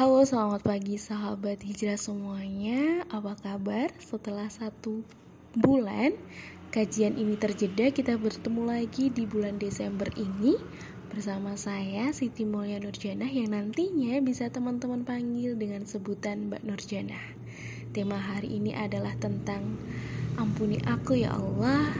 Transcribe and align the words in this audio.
Halo, 0.00 0.24
selamat 0.24 0.64
pagi 0.64 0.96
sahabat 0.96 1.60
hijrah 1.60 2.00
semuanya. 2.00 3.04
Apa 3.12 3.36
kabar? 3.36 3.92
Setelah 4.00 4.48
satu 4.48 5.04
bulan 5.52 6.16
kajian 6.72 7.20
ini 7.20 7.36
terjeda, 7.36 7.92
kita 7.92 8.16
bertemu 8.16 8.64
lagi 8.64 9.12
di 9.12 9.28
bulan 9.28 9.60
Desember 9.60 10.08
ini 10.16 10.56
bersama 11.12 11.52
saya 11.60 12.16
Siti 12.16 12.48
Mulya 12.48 12.80
Nurjana 12.80 13.28
yang 13.28 13.52
nantinya 13.52 14.24
bisa 14.24 14.48
teman-teman 14.48 15.04
panggil 15.04 15.60
dengan 15.60 15.84
sebutan 15.84 16.48
Mbak 16.48 16.64
Nurjana. 16.64 17.20
Tema 17.92 18.16
hari 18.16 18.56
ini 18.56 18.72
adalah 18.72 19.12
tentang 19.20 19.76
ampuni 20.40 20.80
aku 20.80 21.20
ya 21.20 21.36
Allah, 21.36 21.92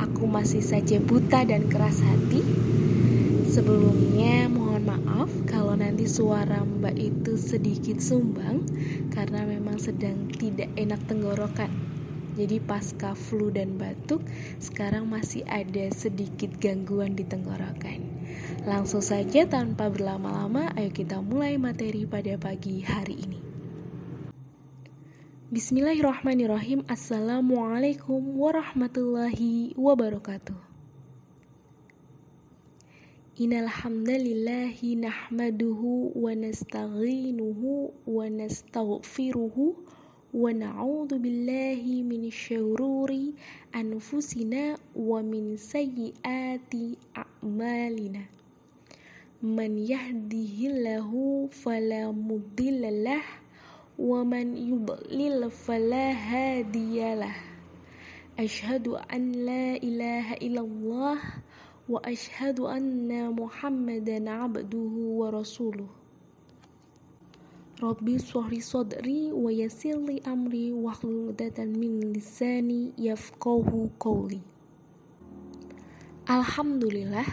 aku 0.00 0.24
masih 0.24 0.64
saja 0.64 0.96
buta 0.96 1.44
dan 1.44 1.68
keras 1.68 2.00
hati. 2.00 2.40
Sebelumnya 3.54 4.50
mohon 4.50 4.82
maaf 4.82 5.30
kalau 5.46 5.78
nanti 5.78 6.10
suara 6.10 6.66
Mbak 6.66 6.96
itu 6.98 7.38
sedikit 7.38 8.02
sumbang 8.02 8.66
karena 9.14 9.46
memang 9.46 9.78
sedang 9.78 10.26
tidak 10.26 10.74
enak 10.74 10.98
tenggorokan. 11.06 11.70
Jadi 12.34 12.58
pasca 12.58 13.14
flu 13.14 13.54
dan 13.54 13.78
batuk, 13.78 14.26
sekarang 14.58 15.06
masih 15.06 15.46
ada 15.46 15.86
sedikit 15.94 16.50
gangguan 16.58 17.14
di 17.14 17.22
tenggorokan. 17.22 18.02
Langsung 18.66 19.06
saja 19.06 19.46
tanpa 19.46 19.86
berlama-lama, 19.86 20.74
ayo 20.74 20.90
kita 20.90 21.22
mulai 21.22 21.54
materi 21.54 22.10
pada 22.10 22.34
pagi 22.34 22.82
hari 22.82 23.22
ini. 23.22 23.38
Bismillahirrahmanirrahim. 25.54 26.82
Assalamualaikum 26.90 28.18
warahmatullahi 28.34 29.78
wabarakatuh. 29.78 30.73
إن 33.40 33.52
الحمد 33.52 34.10
لله 34.10 34.78
نحمده 34.94 35.80
ونستعينه 36.14 37.60
ونستغفره 38.06 39.56
ونعوذ 40.34 41.12
بالله 41.18 41.82
من 42.10 42.30
شرور 42.30 43.10
أنفسنا 43.74 44.76
ومن 44.96 45.56
سيئات 45.56 46.72
أعمالنا. 47.16 48.22
من 49.42 49.70
يهده 49.78 50.54
الله 50.70 51.10
فلا 51.50 52.10
مضل 52.14 52.82
له 53.04 53.24
ومن 53.98 54.46
يضلل 54.56 55.50
فلا 55.50 56.06
هادي 56.12 56.98
له. 57.18 57.36
أشهد 58.38 58.88
أن 58.88 59.32
لا 59.32 59.66
إله 59.82 60.26
إلا 60.34 60.60
الله 60.60 61.18
anna 61.84 63.28
muhammadan 63.28 64.24
abduhu 64.24 65.20
wa 65.20 65.28
rasuluh 65.28 65.88
Rabbi 67.76 68.16
sholli 68.16 68.64
sadri 68.64 69.28
wa 69.28 69.52
yassirli 69.52 70.24
amri 70.24 70.72
wahlul 70.72 71.28
'uqdatam 71.28 71.76
min 71.76 72.00
lisani 72.16 72.96
yafqahu 72.96 73.92
qawli 74.00 74.40
Alhamdulillah 76.24 77.28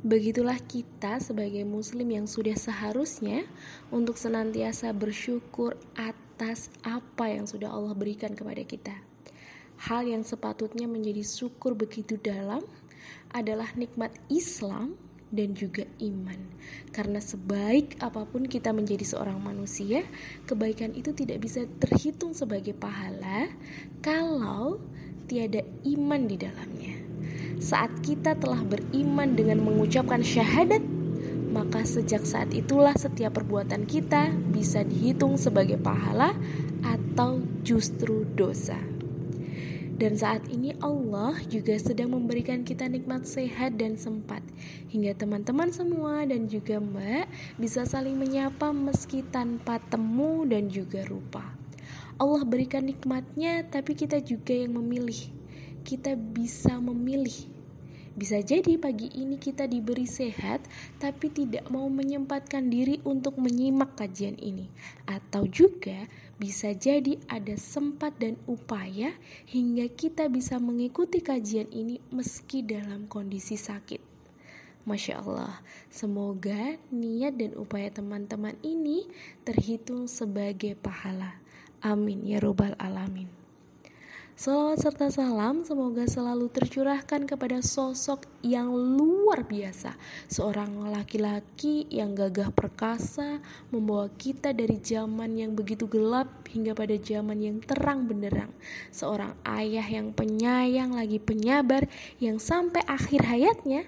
Begitulah 0.00 0.56
kita 0.64 1.20
sebagai 1.20 1.60
muslim 1.68 2.08
yang 2.08 2.24
sudah 2.24 2.56
seharusnya 2.56 3.44
untuk 3.92 4.16
senantiasa 4.16 4.96
bersyukur 4.96 5.76
atas 5.92 6.72
apa 6.80 7.28
yang 7.28 7.44
sudah 7.44 7.68
Allah 7.68 7.92
berikan 7.92 8.32
kepada 8.32 8.64
kita. 8.64 8.96
Hal 9.76 10.08
yang 10.08 10.24
sepatutnya 10.24 10.88
menjadi 10.88 11.20
syukur 11.20 11.76
begitu 11.76 12.16
dalam 12.16 12.64
adalah 13.34 13.70
nikmat 13.78 14.10
Islam 14.30 14.98
dan 15.30 15.54
juga 15.54 15.86
iman. 16.02 16.38
Karena 16.90 17.22
sebaik 17.22 18.02
apa 18.02 18.26
pun 18.26 18.46
kita 18.46 18.74
menjadi 18.74 19.06
seorang 19.06 19.38
manusia, 19.38 20.02
kebaikan 20.50 20.92
itu 20.94 21.14
tidak 21.14 21.42
bisa 21.46 21.64
terhitung 21.78 22.34
sebagai 22.34 22.74
pahala 22.74 23.46
kalau 24.02 24.82
tiada 25.30 25.62
iman 25.86 26.26
di 26.26 26.36
dalamnya. 26.36 26.96
Saat 27.62 28.02
kita 28.02 28.34
telah 28.40 28.64
beriman 28.66 29.38
dengan 29.38 29.62
mengucapkan 29.62 30.24
syahadat, 30.24 30.82
maka 31.50 31.82
sejak 31.82 32.22
saat 32.26 32.50
itulah 32.54 32.94
setiap 32.94 33.38
perbuatan 33.38 33.86
kita 33.86 34.34
bisa 34.50 34.82
dihitung 34.86 35.38
sebagai 35.38 35.78
pahala 35.78 36.34
atau 36.82 37.42
justru 37.66 38.26
dosa. 38.34 38.89
Dan 40.00 40.16
saat 40.16 40.48
ini 40.48 40.72
Allah 40.80 41.36
juga 41.52 41.76
sedang 41.76 42.16
memberikan 42.16 42.64
kita 42.64 42.88
nikmat 42.88 43.28
sehat 43.28 43.76
dan 43.76 44.00
sempat 44.00 44.40
Hingga 44.88 45.12
teman-teman 45.20 45.68
semua 45.68 46.24
dan 46.24 46.48
juga 46.48 46.80
mbak 46.80 47.28
bisa 47.60 47.84
saling 47.84 48.16
menyapa 48.16 48.72
meski 48.72 49.20
tanpa 49.28 49.76
temu 49.92 50.48
dan 50.48 50.72
juga 50.72 51.04
rupa 51.04 51.44
Allah 52.16 52.48
berikan 52.48 52.88
nikmatnya 52.88 53.68
tapi 53.68 53.92
kita 53.92 54.24
juga 54.24 54.56
yang 54.56 54.80
memilih 54.80 55.36
kita 55.80 56.16
bisa 56.16 56.76
memilih. 56.76 57.59
Bisa 58.10 58.42
jadi 58.42 58.74
pagi 58.74 59.06
ini 59.14 59.38
kita 59.38 59.70
diberi 59.70 60.02
sehat, 60.02 60.66
tapi 60.98 61.30
tidak 61.30 61.70
mau 61.70 61.86
menyempatkan 61.86 62.66
diri 62.66 62.98
untuk 63.06 63.38
menyimak 63.38 63.94
kajian 63.94 64.34
ini, 64.42 64.66
atau 65.06 65.46
juga 65.46 66.10
bisa 66.34 66.74
jadi 66.74 67.22
ada 67.30 67.54
sempat 67.54 68.18
dan 68.18 68.34
upaya 68.50 69.14
hingga 69.46 69.86
kita 69.94 70.26
bisa 70.26 70.58
mengikuti 70.58 71.22
kajian 71.22 71.70
ini 71.70 72.02
meski 72.10 72.66
dalam 72.66 73.06
kondisi 73.06 73.54
sakit. 73.54 74.02
Masya 74.90 75.22
Allah, 75.22 75.60
semoga 75.86 76.74
niat 76.90 77.38
dan 77.38 77.54
upaya 77.54 77.94
teman-teman 77.94 78.58
ini 78.66 79.06
terhitung 79.46 80.10
sebagai 80.10 80.74
pahala. 80.74 81.38
Amin 81.78 82.26
ya 82.26 82.42
Robbal 82.42 82.74
'Alamin. 82.74 83.39
Salawat 84.40 84.80
serta 84.80 85.12
salam 85.12 85.68
semoga 85.68 86.08
selalu 86.08 86.48
tercurahkan 86.48 87.28
kepada 87.28 87.60
sosok 87.60 88.24
yang 88.40 88.72
luar 88.72 89.44
biasa. 89.44 89.92
Seorang 90.32 90.80
laki-laki 90.88 91.84
yang 91.92 92.16
gagah 92.16 92.48
perkasa 92.48 93.44
Membawa 93.68 94.08
kita 94.16 94.56
dari 94.56 94.80
zaman 94.80 95.36
yang 95.36 95.52
begitu 95.52 95.84
gelap 95.84 96.48
hingga 96.48 96.72
pada 96.72 96.96
zaman 96.96 97.36
yang 97.36 97.60
terang 97.60 98.08
benderang. 98.08 98.48
Seorang 98.88 99.36
ayah 99.44 99.84
yang 99.84 100.16
penyayang 100.16 100.96
lagi 100.96 101.20
penyabar 101.20 101.84
Yang 102.16 102.40
sampai 102.40 102.80
akhir 102.88 103.20
hayatnya 103.28 103.84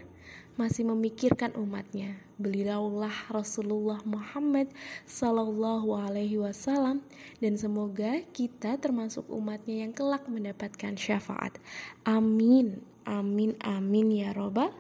masih 0.60 0.84
memikirkan 0.88 1.56
umatnya. 1.56 2.12
Beliaulah 2.36 3.14
Rasulullah 3.32 4.02
Muhammad 4.04 4.68
Sallallahu 5.08 5.94
Alaihi 5.96 6.40
Wasallam 6.40 7.00
dan 7.40 7.54
semoga 7.56 8.20
kita 8.36 8.76
termasuk 8.76 9.24
umatnya 9.32 9.86
yang 9.86 9.92
kelak 9.96 10.26
mendapatkan 10.28 10.98
syafaat. 10.98 11.56
Amin, 12.04 12.82
amin, 13.08 13.56
amin 13.64 14.06
ya 14.12 14.30
robbal 14.36 14.74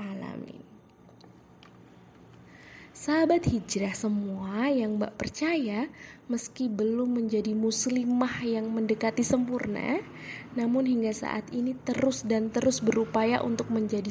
alamin. 0.00 0.64
Sahabat 2.94 3.44
hijrah 3.44 3.92
semua 3.92 4.70
yang 4.72 4.96
mbak 4.96 5.20
percaya 5.20 5.92
meski 6.24 6.72
belum 6.72 7.20
menjadi 7.20 7.52
muslimah 7.52 8.40
yang 8.40 8.72
mendekati 8.72 9.20
sempurna 9.20 10.00
namun 10.56 10.88
hingga 10.88 11.12
saat 11.12 11.44
ini 11.52 11.76
terus 11.84 12.24
dan 12.24 12.48
terus 12.48 12.80
berupaya 12.80 13.44
untuk 13.44 13.68
menjadi 13.68 14.08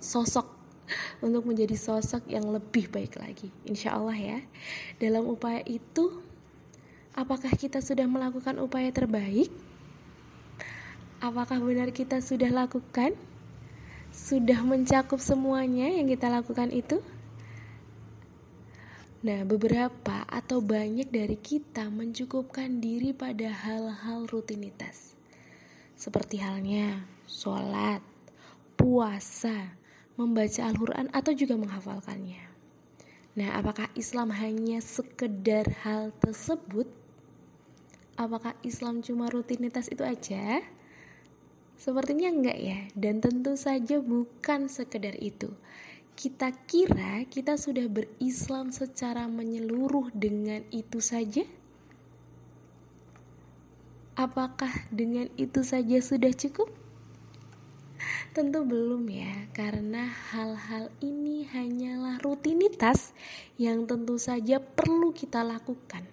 sosok 0.00 0.54
untuk 1.24 1.48
menjadi 1.48 1.76
sosok 1.76 2.28
yang 2.28 2.44
lebih 2.52 2.92
baik 2.92 3.16
lagi 3.16 3.48
insya 3.64 3.96
Allah 3.96 4.16
ya. 4.16 4.38
Dalam 5.00 5.24
upaya 5.24 5.64
itu 5.64 6.20
apakah 7.16 7.50
kita 7.56 7.80
sudah 7.80 8.04
melakukan 8.04 8.60
upaya 8.60 8.92
terbaik? 8.92 9.48
Apakah 11.24 11.56
benar 11.64 11.88
kita 11.88 12.20
sudah 12.20 12.52
lakukan? 12.52 13.16
Sudah 14.12 14.60
mencakup 14.62 15.18
semuanya 15.18 15.88
yang 15.90 16.06
kita 16.06 16.28
lakukan 16.28 16.68
itu? 16.70 17.00
Nah, 19.24 19.40
beberapa 19.48 20.13
atau 20.34 20.58
banyak 20.58 21.14
dari 21.14 21.38
kita 21.38 21.86
mencukupkan 21.94 22.82
diri 22.82 23.14
pada 23.14 23.54
hal-hal 23.54 24.26
rutinitas, 24.26 25.14
seperti 25.94 26.42
halnya 26.42 27.06
sholat, 27.30 28.02
puasa, 28.74 29.78
membaca 30.18 30.66
Al-Quran, 30.66 31.06
atau 31.14 31.30
juga 31.38 31.54
menghafalkannya. 31.54 32.42
Nah, 33.38 33.54
apakah 33.54 33.86
Islam 33.94 34.34
hanya 34.34 34.82
sekedar 34.82 35.70
hal 35.86 36.10
tersebut? 36.18 36.90
Apakah 38.18 38.58
Islam 38.66 39.06
cuma 39.06 39.30
rutinitas 39.30 39.86
itu 39.86 40.02
aja? 40.02 40.58
Sepertinya 41.78 42.30
enggak 42.34 42.58
ya, 42.58 42.78
dan 42.98 43.22
tentu 43.22 43.54
saja 43.54 44.02
bukan 44.02 44.66
sekedar 44.66 45.14
itu 45.22 45.54
kita 46.14 46.54
kira 46.70 47.26
kita 47.26 47.58
sudah 47.58 47.90
berislam 47.90 48.70
secara 48.70 49.26
menyeluruh 49.26 50.14
dengan 50.14 50.62
itu 50.70 51.02
saja? 51.02 51.42
Apakah 54.14 54.70
dengan 54.94 55.26
itu 55.34 55.66
saja 55.66 55.98
sudah 55.98 56.30
cukup? 56.30 56.70
Tentu 58.30 58.62
belum 58.62 59.10
ya, 59.10 59.50
karena 59.54 60.06
hal-hal 60.06 60.90
ini 61.02 61.46
hanyalah 61.50 62.22
rutinitas 62.22 63.10
yang 63.58 63.90
tentu 63.90 64.18
saja 64.18 64.62
perlu 64.62 65.10
kita 65.10 65.42
lakukan. 65.42 66.06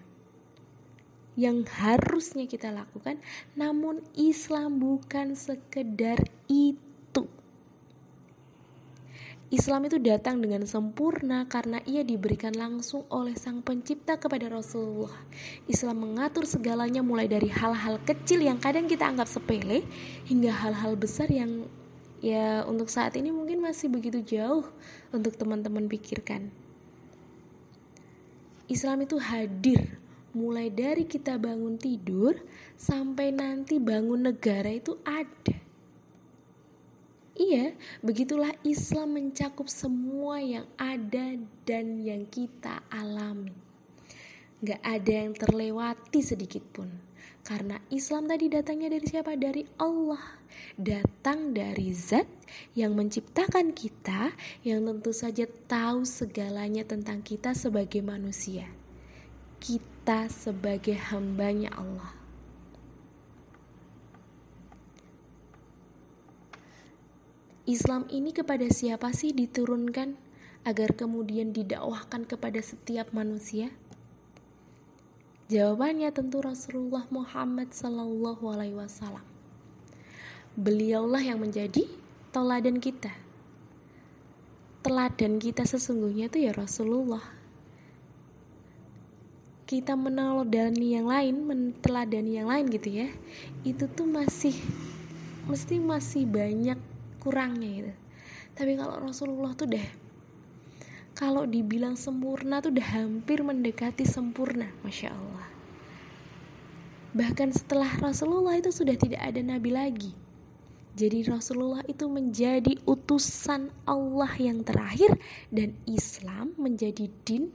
Yang 1.37 1.69
harusnya 1.77 2.45
kita 2.49 2.73
lakukan, 2.73 3.21
namun 3.53 4.01
Islam 4.17 4.81
bukan 4.81 5.37
sekedar 5.37 6.21
itu 6.49 7.25
Islam 9.51 9.83
itu 9.83 9.99
datang 9.99 10.39
dengan 10.39 10.63
sempurna 10.63 11.43
karena 11.43 11.83
ia 11.83 12.07
diberikan 12.07 12.55
langsung 12.55 13.03
oleh 13.11 13.35
Sang 13.35 13.59
Pencipta 13.59 14.15
kepada 14.15 14.47
Rasulullah. 14.47 15.11
Islam 15.67 16.07
mengatur 16.07 16.47
segalanya 16.47 17.03
mulai 17.03 17.27
dari 17.27 17.51
hal-hal 17.51 17.99
kecil 18.07 18.47
yang 18.47 18.63
kadang 18.63 18.87
kita 18.87 19.03
anggap 19.03 19.27
sepele 19.27 19.83
hingga 20.31 20.55
hal-hal 20.55 20.95
besar 20.95 21.27
yang 21.27 21.67
ya 22.23 22.63
untuk 22.63 22.87
saat 22.87 23.19
ini 23.19 23.27
mungkin 23.35 23.59
masih 23.59 23.91
begitu 23.91 24.23
jauh 24.23 24.63
untuk 25.11 25.35
teman-teman 25.35 25.83
pikirkan. 25.91 26.47
Islam 28.71 29.03
itu 29.03 29.19
hadir 29.19 29.99
mulai 30.31 30.71
dari 30.71 31.03
kita 31.03 31.35
bangun 31.35 31.75
tidur 31.75 32.39
sampai 32.79 33.35
nanti 33.35 33.83
bangun 33.83 34.31
negara 34.31 34.71
itu 34.71 34.95
ada. 35.03 35.70
Iya, 37.31 37.71
begitulah 38.03 38.51
Islam 38.67 39.15
mencakup 39.15 39.71
semua 39.71 40.43
yang 40.43 40.67
ada 40.75 41.39
dan 41.63 42.03
yang 42.03 42.27
kita 42.27 42.83
alami. 42.91 43.55
Gak 44.61 44.83
ada 44.83 45.13
yang 45.25 45.33
terlewati 45.33 46.19
sedikit 46.21 46.61
pun. 46.75 46.91
Karena 47.41 47.81
Islam 47.89 48.29
tadi 48.29 48.45
datangnya 48.51 48.93
dari 48.93 49.07
siapa? 49.09 49.33
Dari 49.33 49.65
Allah. 49.81 50.21
Datang 50.77 51.55
dari 51.57 51.89
zat 51.95 52.29
yang 52.77 52.93
menciptakan 52.93 53.73
kita, 53.73 54.29
yang 54.61 54.85
tentu 54.85 55.09
saja 55.09 55.49
tahu 55.65 56.05
segalanya 56.05 56.85
tentang 56.85 57.25
kita 57.25 57.57
sebagai 57.57 58.05
manusia. 58.05 58.69
Kita 59.57 60.29
sebagai 60.29 60.93
hambanya 61.09 61.73
Allah. 61.73 62.20
Islam 67.71 68.03
ini 68.11 68.35
kepada 68.35 68.67
siapa 68.67 69.15
sih 69.15 69.31
diturunkan 69.31 70.19
agar 70.67 70.91
kemudian 70.91 71.55
didakwahkan 71.55 72.27
kepada 72.27 72.59
setiap 72.59 73.15
manusia? 73.15 73.71
Jawabannya 75.47 76.11
tentu 76.11 76.43
Rasulullah 76.43 77.07
Muhammad 77.07 77.71
Sallallahu 77.71 78.43
Alaihi 78.51 78.75
Wasallam. 78.75 79.23
Beliaulah 80.59 81.23
yang 81.23 81.39
menjadi 81.39 81.87
teladan 82.35 82.83
kita. 82.83 83.15
Teladan 84.83 85.39
kita 85.39 85.63
sesungguhnya 85.63 86.27
itu 86.27 86.43
ya 86.43 86.51
Rasulullah. 86.51 87.23
Kita 89.63 89.95
meneladani 89.95 90.99
yang 90.99 91.07
lain, 91.07 91.35
meneladani 91.47 92.35
yang 92.35 92.51
lain 92.51 92.67
gitu 92.67 92.91
ya. 92.91 93.07
Itu 93.63 93.87
tuh 93.87 94.11
masih 94.11 94.55
mesti 95.47 95.79
masih 95.79 96.27
banyak 96.27 96.90
kurangnya 97.21 97.69
gitu. 97.69 97.93
Tapi 98.57 98.73
kalau 98.75 98.97
Rasulullah 98.97 99.53
tuh 99.53 99.69
deh 99.69 99.87
kalau 101.11 101.45
dibilang 101.45 101.99
sempurna 101.99 102.63
tuh 102.63 102.73
udah 102.73 102.87
hampir 102.97 103.45
mendekati 103.45 104.07
sempurna 104.07 104.65
Masya 104.81 105.13
Allah. 105.13 105.47
Bahkan 107.11 107.51
setelah 107.51 107.91
Rasulullah 107.99 108.55
itu 108.55 108.71
sudah 108.71 108.95
tidak 108.95 109.21
ada 109.21 109.43
nabi 109.43 109.69
lagi. 109.69 110.11
Jadi 110.91 111.23
Rasulullah 111.23 111.83
itu 111.87 112.09
menjadi 112.09 112.75
utusan 112.83 113.71
Allah 113.87 114.31
yang 114.39 114.63
terakhir 114.63 115.15
dan 115.47 115.77
Islam 115.87 116.51
menjadi 116.59 117.07
din 117.23 117.51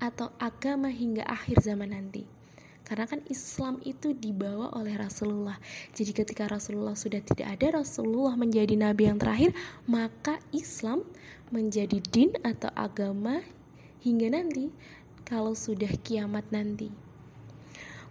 atau 0.00 0.32
agama 0.36 0.92
hingga 0.92 1.24
akhir 1.24 1.64
zaman 1.64 1.96
nanti. 1.96 2.33
Karena 2.84 3.08
kan 3.08 3.24
Islam 3.32 3.80
itu 3.88 4.12
dibawa 4.12 4.76
oleh 4.76 4.92
Rasulullah. 5.00 5.56
Jadi 5.96 6.12
ketika 6.12 6.44
Rasulullah 6.44 6.92
sudah 6.92 7.24
tidak 7.24 7.56
ada, 7.56 7.80
Rasulullah 7.80 8.36
menjadi 8.36 8.76
nabi 8.76 9.08
yang 9.08 9.16
terakhir, 9.16 9.56
maka 9.88 10.36
Islam 10.52 11.00
menjadi 11.48 11.98
din 12.12 12.36
atau 12.44 12.68
agama 12.76 13.40
hingga 14.04 14.36
nanti 14.36 14.68
kalau 15.24 15.56
sudah 15.56 15.88
kiamat 16.04 16.44
nanti. 16.52 16.92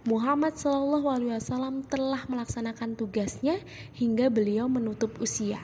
Muhammad 0.04 0.58
Shallallahu 0.58 1.08
Alaihi 1.08 1.32
Wasallam 1.32 1.86
telah 1.88 2.28
melaksanakan 2.28 2.92
tugasnya 2.92 3.56
hingga 3.96 4.28
beliau 4.28 4.68
menutup 4.68 5.16
usia. 5.16 5.62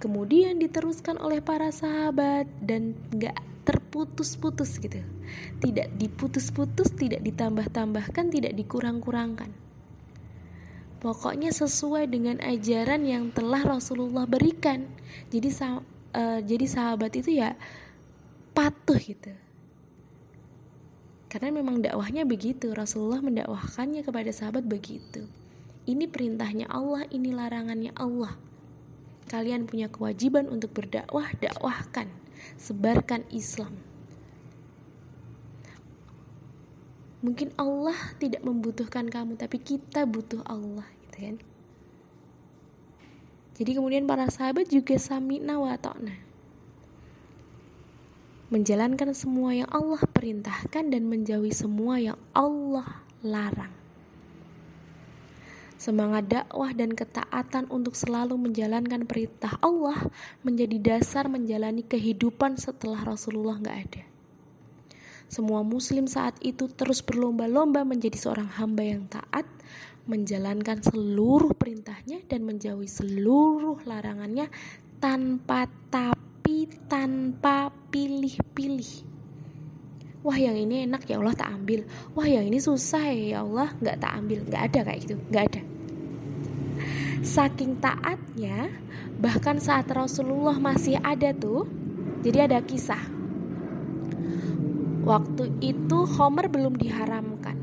Kemudian 0.00 0.56
diteruskan 0.56 1.20
oleh 1.20 1.44
para 1.44 1.68
sahabat 1.68 2.48
dan 2.64 2.96
gak 3.12 3.36
terputus-putus 3.64 4.80
gitu. 4.80 5.00
Tidak 5.60 5.94
diputus-putus, 6.00 6.90
tidak 6.96 7.20
ditambah-tambahkan, 7.22 8.32
tidak 8.32 8.52
dikurang-kurangkan. 8.56 9.52
Pokoknya 11.00 11.48
sesuai 11.48 12.12
dengan 12.12 12.36
ajaran 12.44 13.08
yang 13.08 13.32
telah 13.32 13.64
Rasulullah 13.64 14.28
berikan. 14.28 14.84
Jadi 15.32 15.48
uh, 15.64 16.40
jadi 16.44 16.66
sahabat 16.68 17.16
itu 17.16 17.40
ya 17.40 17.56
patuh 18.52 19.00
gitu. 19.00 19.32
Karena 21.30 21.62
memang 21.62 21.80
dakwahnya 21.80 22.26
begitu, 22.26 22.74
Rasulullah 22.74 23.22
mendakwahkannya 23.22 24.02
kepada 24.02 24.28
sahabat 24.34 24.66
begitu. 24.66 25.24
Ini 25.88 26.10
perintahnya 26.10 26.68
Allah, 26.68 27.06
ini 27.08 27.32
larangannya 27.32 27.94
Allah. 27.96 28.34
Kalian 29.30 29.64
punya 29.64 29.86
kewajiban 29.86 30.50
untuk 30.50 30.74
berdakwah, 30.74 31.30
dakwahkan 31.38 32.19
sebarkan 32.60 33.24
Islam. 33.32 33.72
Mungkin 37.24 37.56
Allah 37.56 37.96
tidak 38.20 38.44
membutuhkan 38.44 39.08
kamu, 39.08 39.40
tapi 39.40 39.60
kita 39.60 40.04
butuh 40.04 40.44
Allah, 40.44 40.84
gitu 41.08 41.16
kan? 41.20 41.36
Jadi 43.60 43.70
kemudian 43.76 44.08
para 44.08 44.28
sahabat 44.28 44.72
juga 44.72 44.96
samina 44.96 45.60
wa 45.60 45.76
ta'na. 45.76 46.16
Menjalankan 48.48 49.12
semua 49.12 49.52
yang 49.52 49.68
Allah 49.68 50.00
perintahkan 50.00 50.88
dan 50.88 51.02
menjauhi 51.12 51.52
semua 51.52 52.00
yang 52.00 52.16
Allah 52.32 53.04
larang. 53.20 53.79
Semangat 55.80 56.28
dakwah 56.28 56.76
dan 56.76 56.92
ketaatan 56.92 57.64
untuk 57.72 57.96
selalu 57.96 58.36
menjalankan 58.36 59.08
perintah 59.08 59.56
Allah 59.64 59.96
menjadi 60.44 60.76
dasar 60.76 61.24
menjalani 61.24 61.80
kehidupan 61.80 62.60
setelah 62.60 63.00
Rasulullah 63.00 63.56
nggak 63.56 63.78
ada. 63.88 64.04
Semua 65.32 65.64
muslim 65.64 66.04
saat 66.04 66.36
itu 66.44 66.68
terus 66.68 67.00
berlomba-lomba 67.00 67.88
menjadi 67.88 68.20
seorang 68.20 68.52
hamba 68.60 68.84
yang 68.84 69.08
taat, 69.08 69.48
menjalankan 70.04 70.84
seluruh 70.84 71.56
perintahnya 71.56 72.28
dan 72.28 72.44
menjauhi 72.44 72.84
seluruh 72.84 73.80
larangannya 73.88 74.52
tanpa 75.00 75.64
tapi, 75.88 76.68
tanpa 76.92 77.72
pilih-pilih. 77.88 79.08
Wah 80.20 80.36
yang 80.36 80.60
ini 80.60 80.84
enak 80.84 81.08
ya 81.08 81.16
Allah 81.16 81.32
tak 81.32 81.48
ambil. 81.56 81.88
Wah 82.12 82.28
yang 82.28 82.44
ini 82.44 82.60
susah 82.60 83.08
ya 83.08 83.40
Allah 83.40 83.72
nggak 83.80 83.96
tak 83.96 84.12
ambil. 84.20 84.44
Nggak 84.44 84.62
ada 84.68 84.80
kayak 84.84 85.00
gitu, 85.08 85.16
nggak 85.32 85.44
ada. 85.48 85.60
Saking 87.20 87.76
taatnya, 87.84 88.72
bahkan 89.20 89.60
saat 89.60 89.92
Rasulullah 89.92 90.56
masih 90.56 90.96
ada 91.04 91.36
tuh, 91.36 91.68
jadi 92.24 92.48
ada 92.48 92.64
kisah. 92.64 93.00
Waktu 95.04 95.52
itu 95.60 96.08
Homer 96.16 96.48
belum 96.48 96.80
diharamkan. 96.80 97.56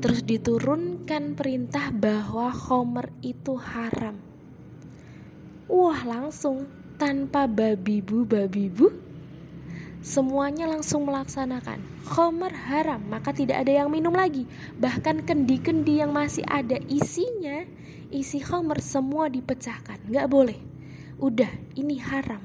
Terus 0.00 0.24
diturunkan 0.24 1.36
perintah 1.36 1.92
bahwa 1.92 2.52
Homer 2.52 3.08
itu 3.24 3.56
haram. 3.56 4.16
Wah, 5.68 6.00
langsung 6.04 6.68
tanpa 7.00 7.48
babi 7.48 8.04
bu 8.04 8.28
babi 8.28 8.68
bu 8.68 8.92
semuanya 10.02 10.66
langsung 10.66 11.06
melaksanakan. 11.06 11.78
Homer 12.12 12.50
haram, 12.50 13.00
maka 13.06 13.30
tidak 13.30 13.62
ada 13.62 13.72
yang 13.84 13.88
minum 13.88 14.12
lagi. 14.12 14.44
Bahkan 14.76 15.24
kendi-kendi 15.24 16.02
yang 16.02 16.10
masih 16.10 16.42
ada 16.50 16.76
isinya, 16.90 17.62
isi 18.12 18.44
Homer 18.44 18.78
semua 18.78 19.32
dipecahkan. 19.32 20.04
Nggak 20.06 20.28
boleh. 20.28 20.58
Udah, 21.16 21.48
ini 21.74 21.96
haram. 21.96 22.44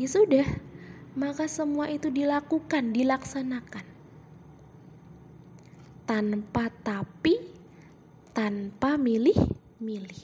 Ya 0.00 0.08
sudah, 0.08 0.48
maka 1.12 1.44
semua 1.44 1.92
itu 1.92 2.08
dilakukan, 2.08 2.96
dilaksanakan. 2.96 3.84
Tanpa 6.08 6.72
tapi, 6.80 7.36
tanpa 8.32 8.96
milih-milih. 8.96 10.22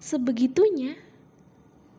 Sebegitunya, 0.00 0.96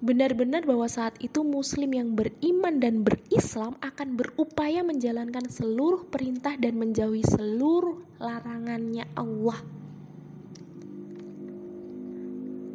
benar-benar 0.01 0.65
bahwa 0.65 0.89
saat 0.89 1.13
itu 1.21 1.45
muslim 1.45 1.93
yang 1.93 2.17
beriman 2.17 2.81
dan 2.81 3.05
berislam 3.05 3.77
akan 3.85 4.17
berupaya 4.17 4.81
menjalankan 4.81 5.45
seluruh 5.45 6.09
perintah 6.09 6.57
dan 6.57 6.81
menjauhi 6.81 7.21
seluruh 7.21 8.01
larangannya 8.17 9.05
Allah 9.13 9.80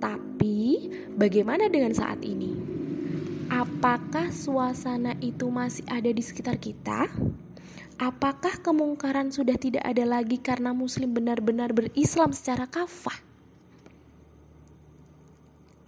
Tapi 0.06 0.86
bagaimana 1.18 1.66
dengan 1.66 1.90
saat 1.90 2.22
ini? 2.22 2.54
Apakah 3.50 4.30
suasana 4.30 5.18
itu 5.18 5.50
masih 5.50 5.82
ada 5.90 6.06
di 6.06 6.22
sekitar 6.22 6.62
kita? 6.62 7.10
Apakah 7.98 8.62
kemungkaran 8.62 9.34
sudah 9.34 9.58
tidak 9.58 9.82
ada 9.82 10.06
lagi 10.06 10.38
karena 10.38 10.70
Muslim 10.70 11.10
benar-benar 11.10 11.75
berislam 11.75 12.30
secara 12.30 12.70
kafah? 12.70 13.18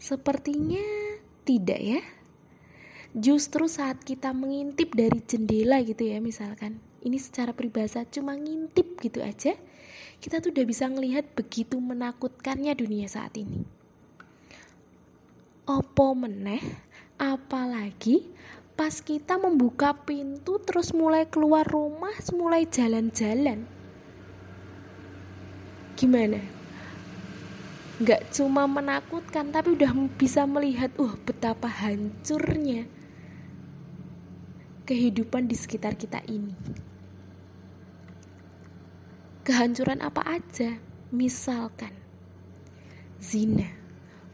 Sepertinya 0.03 0.83
tidak, 1.47 1.79
ya. 1.79 2.03
Justru 3.15 3.71
saat 3.71 4.03
kita 4.03 4.35
mengintip 4.35 4.99
dari 4.99 5.23
jendela, 5.23 5.79
gitu 5.87 6.11
ya, 6.11 6.19
misalkan, 6.19 6.83
ini 7.07 7.23
secara 7.23 7.55
peribahasa 7.55 8.03
cuma 8.11 8.35
ngintip 8.35 8.99
gitu 8.99 9.23
aja, 9.23 9.55
kita 10.19 10.43
tuh 10.43 10.51
udah 10.51 10.67
bisa 10.67 10.91
ngelihat 10.91 11.39
begitu 11.39 11.79
menakutkannya 11.79 12.75
dunia 12.75 13.07
saat 13.07 13.39
ini. 13.39 13.78
Opo 15.69 16.17
meneh, 16.17 16.65
apalagi 17.21 18.25
pas 18.73 19.05
kita 19.05 19.37
membuka 19.37 19.93
pintu 19.93 20.57
terus 20.65 20.97
mulai 20.97 21.29
keluar 21.29 21.69
rumah, 21.69 22.17
mulai 22.33 22.65
jalan-jalan. 22.65 23.69
Gimana? 25.93 26.41
Gak 28.01 28.33
cuma 28.33 28.65
menakutkan, 28.65 29.53
tapi 29.53 29.77
udah 29.77 29.93
bisa 30.17 30.49
melihat, 30.49 30.89
uh, 30.97 31.13
betapa 31.29 31.69
hancurnya 31.69 32.89
kehidupan 34.89 35.53
di 35.53 35.57
sekitar 35.59 36.01
kita 36.01 36.25
ini. 36.33 36.57
Kehancuran 39.45 40.01
apa 40.01 40.25
aja? 40.25 40.81
Misalkan 41.13 41.93
zina 43.21 43.78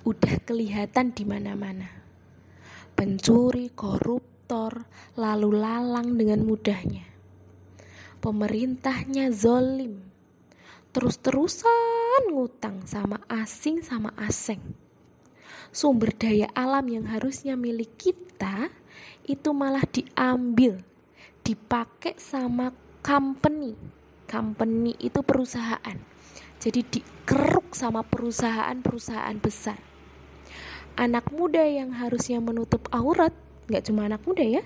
udah 0.05 0.35
kelihatan 0.45 1.17
di 1.17 1.25
mana-mana. 1.27 1.89
Pencuri, 2.95 3.73
korup, 3.75 4.35
kotor, 4.45 4.85
lalu 5.17 5.57
lalang 5.57 6.21
dengan 6.21 6.45
mudahnya. 6.45 7.09
Pemerintahnya 8.21 9.33
zolim, 9.33 10.05
terus-terusan 10.93 12.29
ngutang 12.29 12.85
sama 12.85 13.25
asing 13.33 13.81
sama 13.81 14.13
asing. 14.21 14.61
Sumber 15.73 16.13
daya 16.13 16.53
alam 16.53 16.85
yang 16.93 17.09
harusnya 17.09 17.57
milik 17.57 17.97
kita 17.97 18.69
itu 19.25 19.49
malah 19.57 19.89
diambil, 19.89 20.77
dipakai 21.41 22.21
sama 22.21 22.69
company. 23.01 23.73
Company 24.29 24.93
itu 25.01 25.25
perusahaan. 25.25 25.97
Jadi 26.61 26.81
dikeruk 26.85 27.73
sama 27.73 28.05
perusahaan-perusahaan 28.05 29.41
besar. 29.41 29.94
Anak 30.95 31.31
muda 31.35 31.63
yang 31.67 31.91
harusnya 31.91 32.39
menutup 32.39 32.87
aurat 32.95 33.35
nggak 33.65 33.85
cuma 33.89 34.05
anak 34.05 34.21
muda 34.29 34.45
ya 34.45 34.63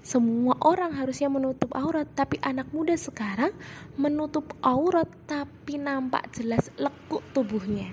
semua 0.00 0.56
orang 0.64 0.96
harusnya 0.96 1.28
menutup 1.28 1.76
aurat. 1.76 2.08
Tapi 2.16 2.40
anak 2.40 2.72
muda 2.72 2.96
sekarang 2.96 3.52
menutup 4.00 4.48
aurat 4.64 5.08
tapi 5.28 5.76
nampak 5.76 6.32
jelas 6.32 6.72
lekuk 6.80 7.20
tubuhnya. 7.36 7.92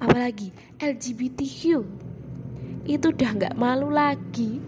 Apalagi 0.00 0.50
LGBTQ 0.80 1.62
itu 2.88 3.06
udah 3.06 3.30
nggak 3.36 3.54
malu 3.60 3.92
lagi. 3.92 4.58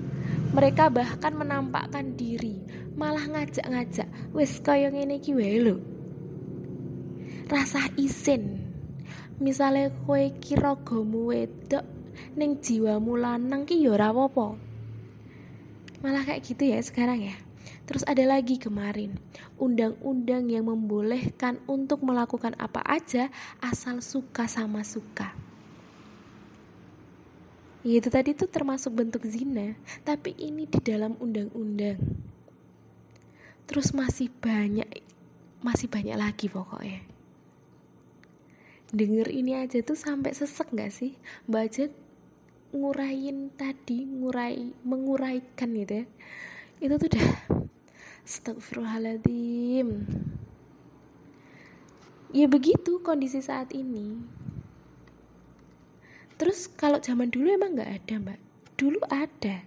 Mereka 0.54 0.92
bahkan 0.92 1.34
menampakkan 1.34 2.14
diri 2.14 2.62
malah 2.94 3.26
ngajak-ngajak 3.26 4.06
wes 4.30 4.62
kaya 4.62 4.86
ngene 4.92 5.18
iki 5.18 5.34
wae 5.34 5.58
lho. 5.58 5.82
Rasa 7.50 7.90
isin 7.98 8.63
misalnya 9.42 9.90
kue 10.04 10.34
kira 10.38 10.78
gomu 10.82 11.34
wedok 11.34 11.82
ning 12.38 12.62
jiwamu 12.62 13.18
lanang 13.18 13.66
ki 13.66 13.82
ya 13.82 13.98
ora. 13.98 14.10
Malah 16.04 16.22
kayak 16.28 16.44
gitu 16.44 16.68
ya 16.68 16.78
sekarang 16.84 17.24
ya. 17.24 17.36
Terus 17.84 18.04
ada 18.08 18.24
lagi 18.24 18.56
kemarin, 18.56 19.16
undang-undang 19.60 20.48
yang 20.48 20.68
membolehkan 20.68 21.60
untuk 21.68 22.00
melakukan 22.00 22.56
apa 22.56 22.80
aja 22.84 23.28
asal 23.60 24.00
suka 24.00 24.48
sama 24.48 24.84
suka. 24.84 25.32
Ya, 27.84 28.00
itu 28.00 28.08
tadi 28.08 28.32
tuh 28.32 28.48
termasuk 28.48 28.96
bentuk 28.96 29.28
zina, 29.28 29.76
tapi 30.08 30.32
ini 30.40 30.64
di 30.64 30.80
dalam 30.80 31.20
undang-undang. 31.20 32.00
Terus 33.68 33.92
masih 33.92 34.32
banyak 34.40 34.88
masih 35.60 35.88
banyak 35.88 36.16
lagi 36.16 36.48
pokoknya. 36.48 37.13
Denger 38.92 39.32
ini 39.32 39.56
aja 39.56 39.80
tuh 39.80 39.96
sampai 39.96 40.36
sesek 40.36 40.68
gak 40.74 40.92
sih? 40.92 41.16
Baca 41.48 41.88
ngurain 42.74 43.54
tadi 43.54 44.02
ngurai 44.02 44.74
menguraikan 44.82 45.70
gitu 45.78 46.02
ya. 46.02 46.06
Itu 46.82 46.94
tuh 46.98 47.08
udah 47.14 47.28
Astagfirullahaladzim. 48.26 49.88
Ya 52.34 52.50
begitu 52.50 52.98
kondisi 52.98 53.38
saat 53.38 53.70
ini. 53.70 54.18
Terus 56.34 56.66
kalau 56.66 56.98
zaman 56.98 57.30
dulu 57.30 57.46
emang 57.46 57.78
nggak 57.78 57.92
ada 58.02 58.14
mbak? 58.18 58.40
Dulu 58.74 58.98
ada. 59.06 59.62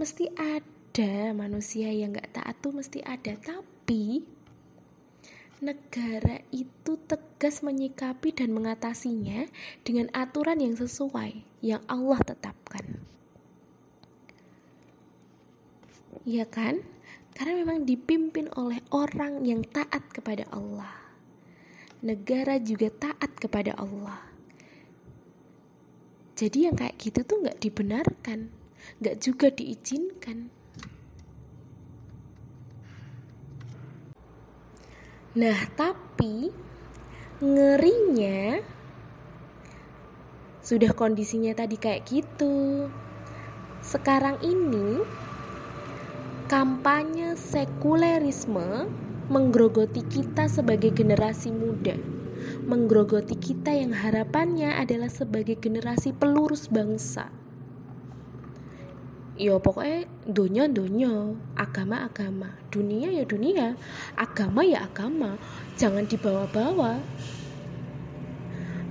Mesti 0.00 0.32
ada 0.32 1.36
manusia 1.36 1.92
yang 1.92 2.16
nggak 2.16 2.40
taat 2.40 2.56
tuh 2.64 2.72
mesti 2.72 3.04
ada. 3.04 3.36
Tapi 3.36 4.24
negara 5.60 6.44
itu 6.52 7.00
tegas 7.08 7.64
menyikapi 7.64 8.32
dan 8.36 8.52
mengatasinya 8.52 9.48
dengan 9.80 10.12
aturan 10.12 10.60
yang 10.60 10.76
sesuai 10.76 11.40
yang 11.64 11.80
Allah 11.88 12.20
tetapkan. 12.20 12.84
Ya 16.26 16.44
kan? 16.44 16.84
Karena 17.36 17.62
memang 17.64 17.84
dipimpin 17.84 18.48
oleh 18.56 18.80
orang 18.92 19.44
yang 19.44 19.64
taat 19.64 20.04
kepada 20.12 20.48
Allah. 20.52 20.92
Negara 22.04 22.60
juga 22.60 22.92
taat 22.92 23.32
kepada 23.40 23.76
Allah. 23.76 24.20
Jadi 26.36 26.68
yang 26.68 26.76
kayak 26.76 27.00
gitu 27.00 27.24
tuh 27.24 27.40
nggak 27.40 27.60
dibenarkan, 27.64 28.52
nggak 29.00 29.16
juga 29.24 29.48
diizinkan. 29.48 30.52
Nah, 35.36 35.68
tapi 35.76 36.48
ngerinya 37.44 38.56
sudah 40.64 40.96
kondisinya 40.96 41.52
tadi 41.52 41.76
kayak 41.76 42.08
gitu. 42.08 42.88
Sekarang 43.84 44.40
ini 44.40 45.04
kampanye 46.48 47.36
sekulerisme 47.36 48.88
menggerogoti 49.28 50.08
kita 50.08 50.48
sebagai 50.48 50.96
generasi 50.96 51.52
muda. 51.52 52.00
Menggerogoti 52.64 53.36
kita 53.36 53.76
yang 53.76 53.92
harapannya 53.92 54.72
adalah 54.80 55.12
sebagai 55.12 55.60
generasi 55.60 56.16
pelurus 56.16 56.72
bangsa 56.72 57.28
ya 59.36 59.60
pokoknya 59.60 60.08
dunia 60.24 60.64
dunia. 60.68 61.36
Agama 61.54 62.08
agama. 62.08 62.48
Dunia 62.72 63.12
ya 63.12 63.24
dunia. 63.28 63.76
Agama 64.16 64.64
ya 64.64 64.88
agama. 64.88 65.36
Jangan 65.76 66.08
dibawa-bawa. 66.08 67.00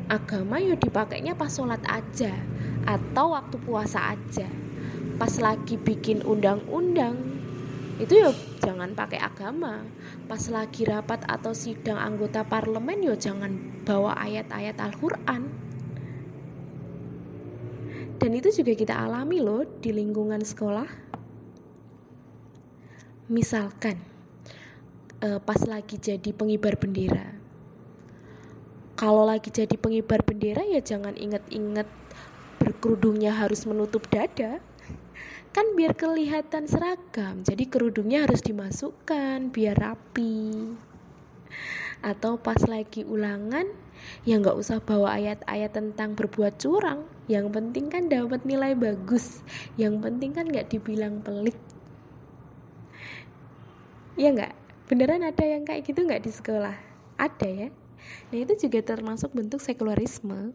Agama 0.06 0.62
ya 0.62 0.78
dipakainya 0.78 1.34
pas 1.34 1.50
sholat 1.50 1.82
aja 1.90 2.30
atau 2.86 3.34
waktu 3.34 3.58
puasa 3.66 4.14
aja. 4.14 4.46
Pas 5.18 5.34
lagi 5.42 5.82
bikin 5.82 6.22
undang-undang 6.22 7.18
itu 7.96 8.22
ya 8.22 8.30
jangan 8.62 8.94
pakai 8.94 9.18
agama. 9.18 9.82
Pas 10.30 10.42
lagi 10.54 10.86
rapat 10.86 11.26
atau 11.26 11.58
sidang 11.58 11.98
anggota 11.98 12.46
parlemen 12.46 13.02
ya 13.02 13.16
jangan 13.18 13.56
bawa 13.88 14.14
ayat-ayat 14.20 14.78
Al-Quran 14.78 15.65
dan 18.26 18.34
itu 18.34 18.50
juga 18.50 18.74
kita 18.74 18.98
alami 18.98 19.38
loh 19.38 19.70
di 19.86 19.94
lingkungan 19.94 20.42
sekolah. 20.42 20.90
Misalkan 23.30 24.02
uh, 25.22 25.38
pas 25.38 25.62
lagi 25.70 26.02
jadi 26.02 26.34
pengibar 26.34 26.74
bendera. 26.74 27.38
Kalau 28.98 29.30
lagi 29.30 29.54
jadi 29.54 29.78
pengibar 29.78 30.26
bendera 30.26 30.66
ya 30.66 30.82
jangan 30.82 31.14
inget-inget 31.14 31.86
berkerudungnya 32.58 33.30
harus 33.30 33.62
menutup 33.70 34.10
dada. 34.10 34.58
Kan 35.54 35.78
biar 35.78 35.94
kelihatan 35.94 36.66
seragam, 36.66 37.46
jadi 37.46 37.70
kerudungnya 37.70 38.26
harus 38.26 38.42
dimasukkan 38.42 39.54
biar 39.54 39.78
rapi. 39.78 40.74
Atau 42.02 42.42
pas 42.42 42.58
lagi 42.66 43.06
ulangan 43.06 43.70
ya 44.26 44.42
nggak 44.42 44.58
usah 44.58 44.82
bawa 44.82 45.14
ayat-ayat 45.14 45.78
tentang 45.78 46.18
berbuat 46.18 46.58
curang 46.58 47.15
yang 47.26 47.50
penting 47.50 47.90
kan 47.90 48.06
dapat 48.06 48.46
nilai 48.46 48.78
bagus. 48.78 49.42
Yang 49.82 49.98
penting 50.06 50.32
kan 50.38 50.46
nggak 50.46 50.70
dibilang 50.70 51.26
pelit. 51.26 51.58
Ya 54.14 54.30
nggak? 54.30 54.54
Beneran 54.86 55.26
ada 55.26 55.42
yang 55.42 55.66
kayak 55.66 55.90
gitu 55.90 56.06
nggak 56.06 56.22
di 56.22 56.32
sekolah? 56.32 56.78
Ada 57.18 57.48
ya. 57.50 57.70
Nah 58.30 58.38
itu 58.38 58.54
juga 58.70 58.86
termasuk 58.86 59.34
bentuk 59.34 59.58
sekularisme. 59.58 60.54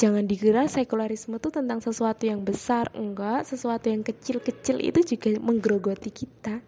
Jangan 0.00 0.24
dikira 0.24 0.64
sekularisme 0.64 1.36
itu 1.36 1.50
tentang 1.52 1.84
sesuatu 1.84 2.24
yang 2.24 2.40
besar 2.40 2.88
enggak. 2.96 3.44
Sesuatu 3.44 3.92
yang 3.92 4.00
kecil-kecil 4.00 4.80
itu 4.80 5.04
juga 5.04 5.36
menggerogoti 5.44 6.08
kita. 6.08 6.64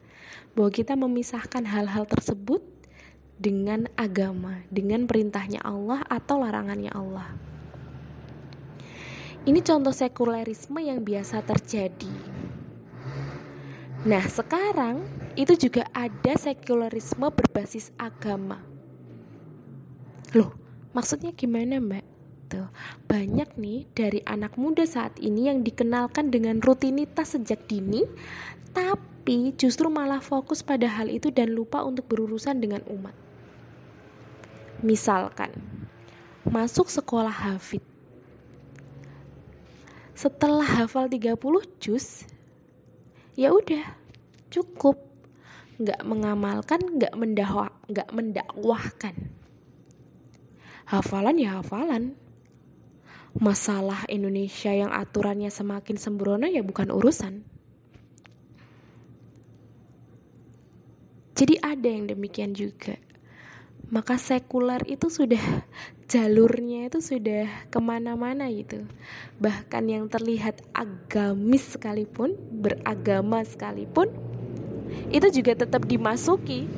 Bahwa 0.52 0.68
kita 0.68 0.98
memisahkan 1.00 1.64
hal-hal 1.64 2.04
tersebut 2.04 2.60
dengan 3.40 3.88
agama 3.96 4.60
dengan 4.68 5.08
perintahnya 5.08 5.64
Allah 5.64 6.04
atau 6.12 6.44
larangannya 6.44 6.92
Allah 6.92 7.49
ini 9.46 9.60
contoh 9.64 9.92
sekularisme 9.92 10.80
yang 10.80 11.04
biasa 11.04 11.44
terjadi 11.44 12.12
nah 14.04 14.24
sekarang 14.24 15.04
itu 15.36 15.68
juga 15.68 15.84
ada 15.92 16.34
sekularisme 16.36 17.28
berbasis 17.30 17.92
agama 18.00 18.60
loh 20.32 20.52
maksudnya 20.96 21.30
gimana 21.36 21.78
mbak 21.78 22.10
gitu. 22.50 22.66
Banyak 23.06 23.54
nih 23.54 23.86
dari 23.94 24.18
anak 24.26 24.58
muda 24.58 24.82
saat 24.82 25.14
ini 25.22 25.46
yang 25.46 25.62
dikenalkan 25.62 26.34
dengan 26.34 26.58
rutinitas 26.58 27.38
sejak 27.38 27.62
dini, 27.70 28.02
tapi 28.74 29.54
justru 29.54 29.86
malah 29.86 30.18
fokus 30.18 30.66
pada 30.66 30.90
hal 30.90 31.06
itu 31.06 31.30
dan 31.30 31.54
lupa 31.54 31.86
untuk 31.86 32.10
berurusan 32.10 32.58
dengan 32.58 32.82
umat. 32.90 33.14
Misalkan, 34.82 35.54
masuk 36.42 36.90
sekolah 36.90 37.30
hafid. 37.30 37.89
Setelah 40.20 40.84
hafal 40.84 41.08
30 41.08 41.32
juz, 41.80 42.28
ya 43.40 43.56
udah, 43.56 43.88
cukup. 44.52 45.00
Nggak 45.80 46.04
mengamalkan, 46.04 46.76
nggak 47.00 47.16
mendakwah, 47.16 47.72
nggak 47.88 48.12
mendakwahkan. 48.12 49.16
Hafalan 50.84 51.40
ya 51.40 51.64
hafalan, 51.64 52.20
masalah 53.32 54.04
Indonesia 54.12 54.68
yang 54.68 54.92
aturannya 54.92 55.48
semakin 55.48 55.96
sembrono 55.96 56.44
ya 56.52 56.60
bukan 56.60 56.92
urusan. 56.92 57.40
Jadi 61.32 61.56
ada 61.64 61.88
yang 61.88 62.04
demikian 62.04 62.52
juga. 62.52 63.00
Maka 63.90 64.16
sekuler 64.16 64.78
itu 64.86 65.10
sudah 65.10 65.42
jalurnya 66.06 66.86
itu 66.86 67.02
sudah 67.02 67.46
ke 67.66 67.78
mana-mana 67.82 68.46
gitu. 68.48 68.86
Bahkan 69.42 69.84
yang 69.90 70.06
terlihat 70.06 70.62
agamis 70.70 71.74
sekalipun, 71.74 72.38
beragama 72.62 73.42
sekalipun, 73.42 74.14
itu 75.10 75.26
juga 75.34 75.58
tetap 75.66 75.90
dimasuki 75.90 76.70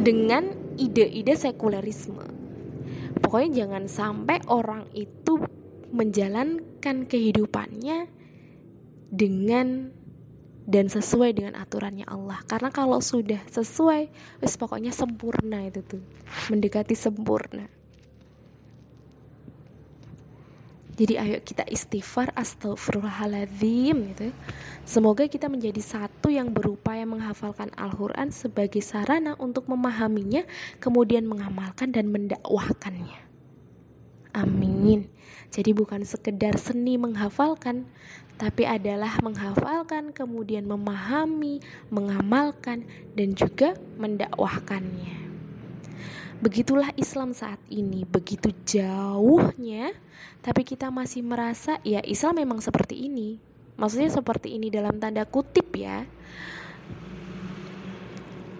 dengan 0.00 0.56
ide-ide 0.80 1.36
sekulerisme 1.36 2.38
pokoknya 3.28 3.66
jangan 3.66 3.84
sampai 3.92 4.40
orang 4.48 4.88
itu 4.96 5.36
menjalankan 5.92 7.04
kehidupannya 7.04 8.08
dengan 9.12 9.92
dan 10.68 10.92
sesuai 10.92 11.32
dengan 11.32 11.56
aturannya 11.56 12.04
Allah 12.04 12.44
karena 12.44 12.68
kalau 12.68 13.00
sudah 13.00 13.40
sesuai 13.48 14.12
wis 14.44 14.54
pokoknya 14.60 14.92
sempurna 14.92 15.64
itu 15.64 15.80
tuh 15.80 16.04
mendekati 16.52 16.92
sempurna 16.92 17.64
Jadi 20.98 21.14
ayo 21.14 21.38
kita 21.38 21.62
istighfar 21.70 22.34
astagfirullahaladzim 22.34 24.10
gitu. 24.10 24.34
Semoga 24.82 25.30
kita 25.30 25.46
menjadi 25.46 25.78
satu 25.78 26.26
yang 26.26 26.50
berupaya 26.50 27.06
menghafalkan 27.06 27.70
Al-Quran 27.78 28.34
sebagai 28.34 28.82
sarana 28.82 29.38
untuk 29.38 29.70
memahaminya, 29.70 30.42
kemudian 30.82 31.22
mengamalkan 31.22 31.94
dan 31.94 32.10
mendakwahkannya. 32.10 33.27
Amin. 34.38 35.10
Jadi 35.50 35.74
bukan 35.74 36.06
sekedar 36.06 36.54
seni 36.62 36.94
menghafalkan, 36.94 37.82
tapi 38.38 38.62
adalah 38.62 39.18
menghafalkan, 39.18 40.14
kemudian 40.14 40.62
memahami, 40.62 41.58
mengamalkan, 41.90 42.86
dan 43.18 43.34
juga 43.34 43.74
mendakwahkannya. 43.98 45.26
Begitulah 46.38 46.94
Islam 46.94 47.34
saat 47.34 47.58
ini, 47.66 48.06
begitu 48.06 48.54
jauhnya, 48.62 49.90
tapi 50.38 50.62
kita 50.62 50.86
masih 50.86 51.26
merasa 51.26 51.82
ya 51.82 51.98
Islam 52.06 52.38
memang 52.38 52.62
seperti 52.62 53.10
ini. 53.10 53.42
Maksudnya 53.74 54.14
seperti 54.14 54.54
ini 54.54 54.70
dalam 54.70 55.02
tanda 55.02 55.26
kutip 55.26 55.74
ya. 55.74 56.06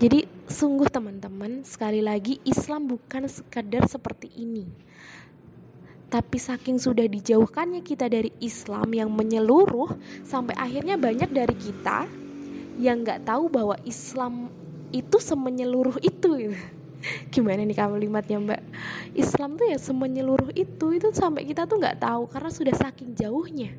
Jadi 0.03 0.27
sungguh 0.51 0.91
teman-teman, 0.91 1.63
sekali 1.63 2.03
lagi 2.03 2.43
Islam 2.43 2.91
bukan 2.91 3.31
sekadar 3.31 3.87
seperti 3.87 4.27
ini. 4.35 4.67
Tapi 6.09 6.41
saking 6.41 6.81
sudah 6.81 7.05
dijauhkannya 7.05 7.85
kita 7.85 8.09
dari 8.09 8.33
Islam 8.41 8.89
yang 8.97 9.13
menyeluruh, 9.13 9.93
sampai 10.25 10.57
akhirnya 10.57 10.97
banyak 10.97 11.29
dari 11.29 11.53
kita 11.53 12.09
yang 12.81 13.05
nggak 13.05 13.29
tahu 13.29 13.53
bahwa 13.53 13.77
Islam 13.85 14.49
itu 14.89 15.21
semenyeluruh 15.21 16.01
itu. 16.01 16.57
Gimana 17.33 17.63
nih 17.63 17.79
kalimatnya 17.79 18.39
mbak 18.43 18.63
Islam 19.15 19.55
tuh 19.55 19.71
ya 19.71 19.79
semenyeluruh 19.79 20.51
itu 20.55 20.87
itu 20.99 21.09
sampai 21.15 21.47
kita 21.47 21.67
tuh 21.71 21.79
nggak 21.79 22.03
tahu 22.03 22.27
karena 22.27 22.51
sudah 22.51 22.75
saking 22.75 23.15
jauhnya 23.15 23.79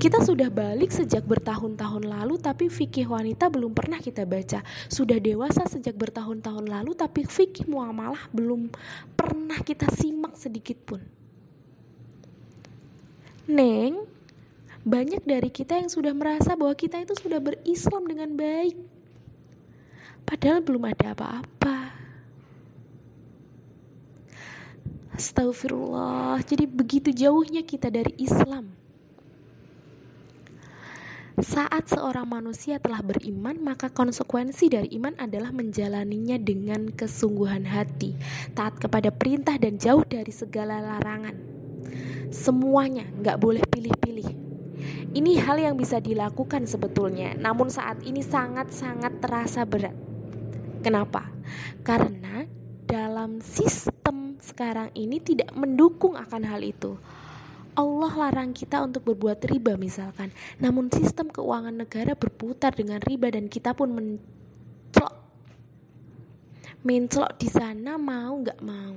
kita 0.00 0.24
sudah 0.24 0.48
balik 0.48 0.88
sejak 0.88 1.22
bertahun-tahun 1.28 2.08
lalu 2.08 2.40
tapi 2.40 2.72
fikih 2.72 3.12
wanita 3.12 3.52
belum 3.52 3.76
pernah 3.76 4.00
kita 4.00 4.24
baca 4.24 4.64
sudah 4.88 5.20
dewasa 5.20 5.68
sejak 5.68 5.94
bertahun-tahun 6.00 6.64
lalu 6.64 6.96
tapi 6.96 7.28
fikih 7.28 7.68
muamalah 7.68 8.24
belum 8.32 8.72
pernah 9.12 9.60
kita 9.60 9.84
simak 9.92 10.40
sedikit 10.40 10.80
pun 10.88 11.04
Neng 13.44 14.08
banyak 14.80 15.20
dari 15.28 15.52
kita 15.52 15.76
yang 15.76 15.92
sudah 15.92 16.16
merasa 16.16 16.56
bahwa 16.56 16.72
kita 16.72 17.04
itu 17.04 17.12
sudah 17.20 17.36
berislam 17.36 18.08
dengan 18.08 18.32
baik 18.32 18.80
Padahal 20.30 20.62
belum 20.62 20.86
ada 20.86 21.10
apa-apa. 21.10 21.90
Astagfirullah. 25.18 26.38
Jadi 26.46 26.70
begitu 26.70 27.10
jauhnya 27.10 27.66
kita 27.66 27.90
dari 27.90 28.14
Islam. 28.14 28.79
Saat 31.38 31.94
seorang 31.94 32.26
manusia 32.26 32.82
telah 32.82 33.06
beriman, 33.06 33.54
maka 33.62 33.86
konsekuensi 33.86 34.66
dari 34.66 34.90
iman 34.98 35.14
adalah 35.14 35.54
menjalaninya 35.54 36.34
dengan 36.42 36.90
kesungguhan 36.90 37.62
hati, 37.62 38.18
taat 38.58 38.82
kepada 38.82 39.14
perintah 39.14 39.54
dan 39.54 39.78
jauh 39.78 40.02
dari 40.02 40.34
segala 40.34 40.82
larangan. 40.82 41.38
Semuanya 42.34 43.06
nggak 43.22 43.38
boleh 43.38 43.62
pilih-pilih. 43.62 44.26
Ini 45.14 45.38
hal 45.38 45.62
yang 45.62 45.78
bisa 45.78 46.02
dilakukan 46.02 46.66
sebetulnya, 46.66 47.38
namun 47.38 47.70
saat 47.70 48.02
ini 48.02 48.26
sangat-sangat 48.26 49.22
terasa 49.22 49.62
berat. 49.62 49.94
Kenapa? 50.82 51.30
Karena 51.86 52.42
dalam 52.90 53.38
sistem 53.38 54.34
sekarang 54.42 54.90
ini 54.98 55.22
tidak 55.22 55.54
mendukung 55.54 56.18
akan 56.18 56.42
hal 56.42 56.58
itu. 56.66 56.98
Allah 57.78 58.12
larang 58.16 58.50
kita 58.50 58.82
untuk 58.82 59.06
berbuat 59.12 59.46
riba 59.46 59.78
misalkan, 59.78 60.34
namun 60.58 60.90
sistem 60.90 61.30
keuangan 61.30 61.74
negara 61.74 62.18
berputar 62.18 62.74
dengan 62.74 62.98
riba 63.02 63.30
dan 63.30 63.46
kita 63.46 63.76
pun 63.76 63.94
mencelok, 63.94 65.14
mencelok 66.82 67.32
di 67.38 67.48
sana 67.50 67.94
mau 68.00 68.34
nggak 68.40 68.60
mau. 68.64 68.96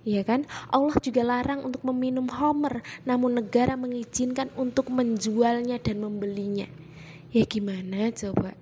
Ya 0.00 0.24
kan? 0.24 0.48
Allah 0.72 0.96
juga 1.04 1.20
larang 1.20 1.60
untuk 1.60 1.84
meminum 1.84 2.24
homer, 2.32 2.80
namun 3.04 3.36
negara 3.36 3.76
mengizinkan 3.76 4.48
untuk 4.56 4.88
menjualnya 4.88 5.76
dan 5.76 6.00
membelinya. 6.00 6.64
Ya 7.30 7.44
gimana 7.44 8.08
coba? 8.10 8.56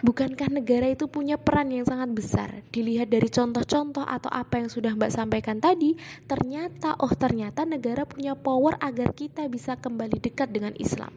Bukankah 0.00 0.48
negara 0.48 0.88
itu 0.88 1.12
punya 1.12 1.36
peran 1.36 1.68
yang 1.68 1.84
sangat 1.84 2.10
besar? 2.16 2.48
Dilihat 2.72 3.12
dari 3.12 3.28
contoh-contoh 3.28 4.00
atau 4.00 4.32
apa 4.32 4.56
yang 4.56 4.72
sudah 4.72 4.96
Mbak 4.96 5.12
sampaikan 5.12 5.60
tadi, 5.60 5.92
ternyata 6.24 6.96
oh 7.04 7.12
ternyata 7.12 7.68
negara 7.68 8.08
punya 8.08 8.32
power 8.32 8.80
agar 8.80 9.12
kita 9.12 9.44
bisa 9.52 9.76
kembali 9.76 10.16
dekat 10.16 10.56
dengan 10.56 10.72
Islam. 10.80 11.12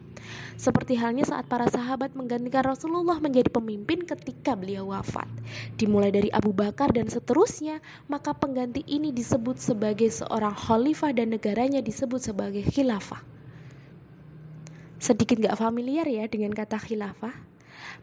Seperti 0.59 0.99
halnya 0.99 1.23
saat 1.23 1.47
para 1.47 1.67
sahabat 1.71 2.11
menggantikan 2.15 2.63
Rasulullah 2.63 3.19
menjadi 3.23 3.47
pemimpin 3.47 4.03
ketika 4.03 4.55
beliau 4.55 4.91
wafat. 4.91 5.27
Dimulai 5.79 6.11
dari 6.11 6.27
Abu 6.31 6.51
Bakar 6.51 6.91
dan 6.91 7.07
seterusnya, 7.07 7.79
maka 8.11 8.35
pengganti 8.35 8.83
ini 8.83 9.15
disebut 9.15 9.59
sebagai 9.59 10.11
seorang 10.11 10.55
khalifah 10.55 11.15
dan 11.15 11.31
negaranya 11.31 11.79
disebut 11.79 12.19
sebagai 12.19 12.63
khilafah. 12.67 13.23
Sedikit 14.99 15.39
gak 15.39 15.59
familiar 15.59 16.07
ya 16.07 16.27
dengan 16.31 16.55
kata 16.55 16.79
khilafah? 16.79 17.52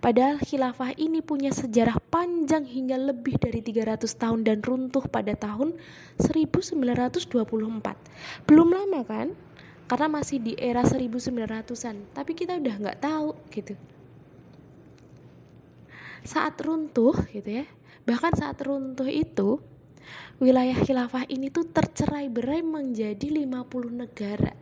Padahal 0.00 0.40
khilafah 0.40 0.96
ini 0.96 1.20
punya 1.20 1.52
sejarah 1.52 1.96
panjang 2.10 2.64
hingga 2.64 2.96
lebih 2.96 3.36
dari 3.36 3.60
300 3.60 4.06
tahun 4.16 4.40
dan 4.46 4.64
runtuh 4.64 5.04
pada 5.08 5.36
tahun 5.36 5.76
1924. 6.20 7.28
Belum 8.48 8.68
lama 8.70 9.00
kan? 9.04 9.32
Karena 9.90 10.06
masih 10.06 10.38
di 10.38 10.54
era 10.54 10.86
1900-an, 10.86 12.14
tapi 12.14 12.32
kita 12.38 12.56
udah 12.56 12.74
nggak 12.78 12.98
tahu 13.02 13.34
gitu. 13.50 13.74
saat 16.24 16.60
runtuh 16.60 17.16
gitu 17.32 17.64
ya 17.64 17.66
bahkan 18.04 18.32
saat 18.36 18.60
runtuh 18.60 19.08
itu 19.08 19.60
wilayah 20.40 20.76
khilafah 20.76 21.28
ini 21.28 21.48
tuh 21.52 21.68
tercerai 21.68 22.28
berai 22.28 22.64
menjadi 22.64 23.28
50 23.44 24.02
negara 24.04 24.52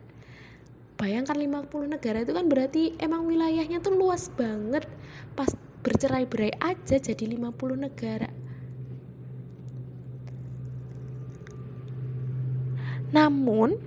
bayangkan 0.99 1.39
50 1.39 1.95
negara 1.95 2.27
itu 2.27 2.35
kan 2.35 2.51
berarti 2.51 2.91
emang 2.99 3.23
wilayahnya 3.23 3.79
tuh 3.79 3.95
luas 3.95 4.27
banget. 4.35 4.83
Pas 5.33 5.47
bercerai 5.79 6.27
berai 6.27 6.51
aja 6.59 6.99
jadi 6.99 7.23
50 7.23 7.79
negara. 7.79 8.27
Namun 13.15 13.79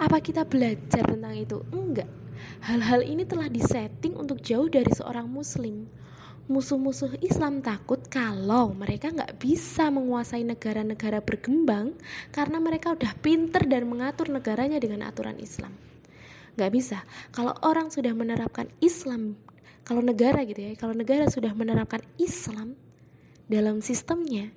apa 0.00 0.18
kita 0.24 0.48
belajar 0.48 1.04
tentang 1.04 1.36
itu? 1.36 1.60
Enggak. 1.70 2.08
Hal-hal 2.64 3.04
ini 3.04 3.28
telah 3.28 3.52
disetting 3.52 4.16
untuk 4.16 4.40
jauh 4.40 4.66
dari 4.66 4.90
seorang 4.90 5.28
muslim. 5.28 5.86
Musuh-musuh 6.46 7.18
Islam 7.26 7.58
takut 7.58 7.98
kalau 8.06 8.70
mereka 8.70 9.10
nggak 9.10 9.42
bisa 9.42 9.90
menguasai 9.90 10.46
negara-negara 10.46 11.18
berkembang 11.18 11.98
karena 12.30 12.62
mereka 12.62 12.94
udah 12.94 13.12
pinter 13.18 13.66
dan 13.66 13.90
mengatur 13.90 14.30
negaranya 14.30 14.78
dengan 14.78 15.02
aturan 15.04 15.36
Islam. 15.42 15.74
Nggak 16.56 16.72
bisa. 16.72 16.98
Kalau 17.32 17.52
orang 17.64 17.92
sudah 17.92 18.16
menerapkan 18.16 18.68
Islam, 18.80 19.36
kalau 19.84 20.00
negara 20.00 20.42
gitu 20.48 20.58
ya, 20.58 20.72
kalau 20.74 20.96
negara 20.96 21.28
sudah 21.28 21.52
menerapkan 21.52 22.00
Islam 22.16 22.74
dalam 23.46 23.84
sistemnya, 23.84 24.50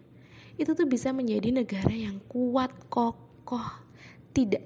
itu 0.55 0.71
tuh 0.71 0.87
bisa 0.87 1.11
menjadi 1.11 1.51
negara 1.53 1.91
yang 1.91 2.23
kuat, 2.31 2.71
kokoh, 2.87 3.67
tidak 4.31 4.63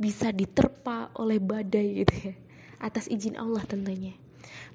bisa 0.00 0.32
diterpa 0.32 1.12
oleh 1.16 1.40
badai 1.40 2.04
gitu 2.04 2.14
ya, 2.30 2.34
atas 2.80 3.08
izin 3.08 3.36
Allah 3.40 3.64
tentunya. 3.64 4.16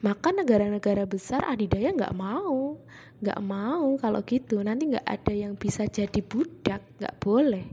Maka 0.02 0.30
negara-negara 0.30 1.10
besar 1.10 1.42
adidaya 1.48 1.90
nggak 1.90 2.14
mau 2.14 2.78
nggak 3.22 3.42
mau 3.42 3.96
kalau 3.98 4.22
gitu. 4.28 4.60
Nanti 4.62 4.92
nggak 4.92 5.08
ada 5.08 5.34
yang 5.34 5.56
bisa 5.56 5.88
jadi 5.88 6.20
budak 6.22 6.84
nggak 7.00 7.16
boleh. 7.24 7.66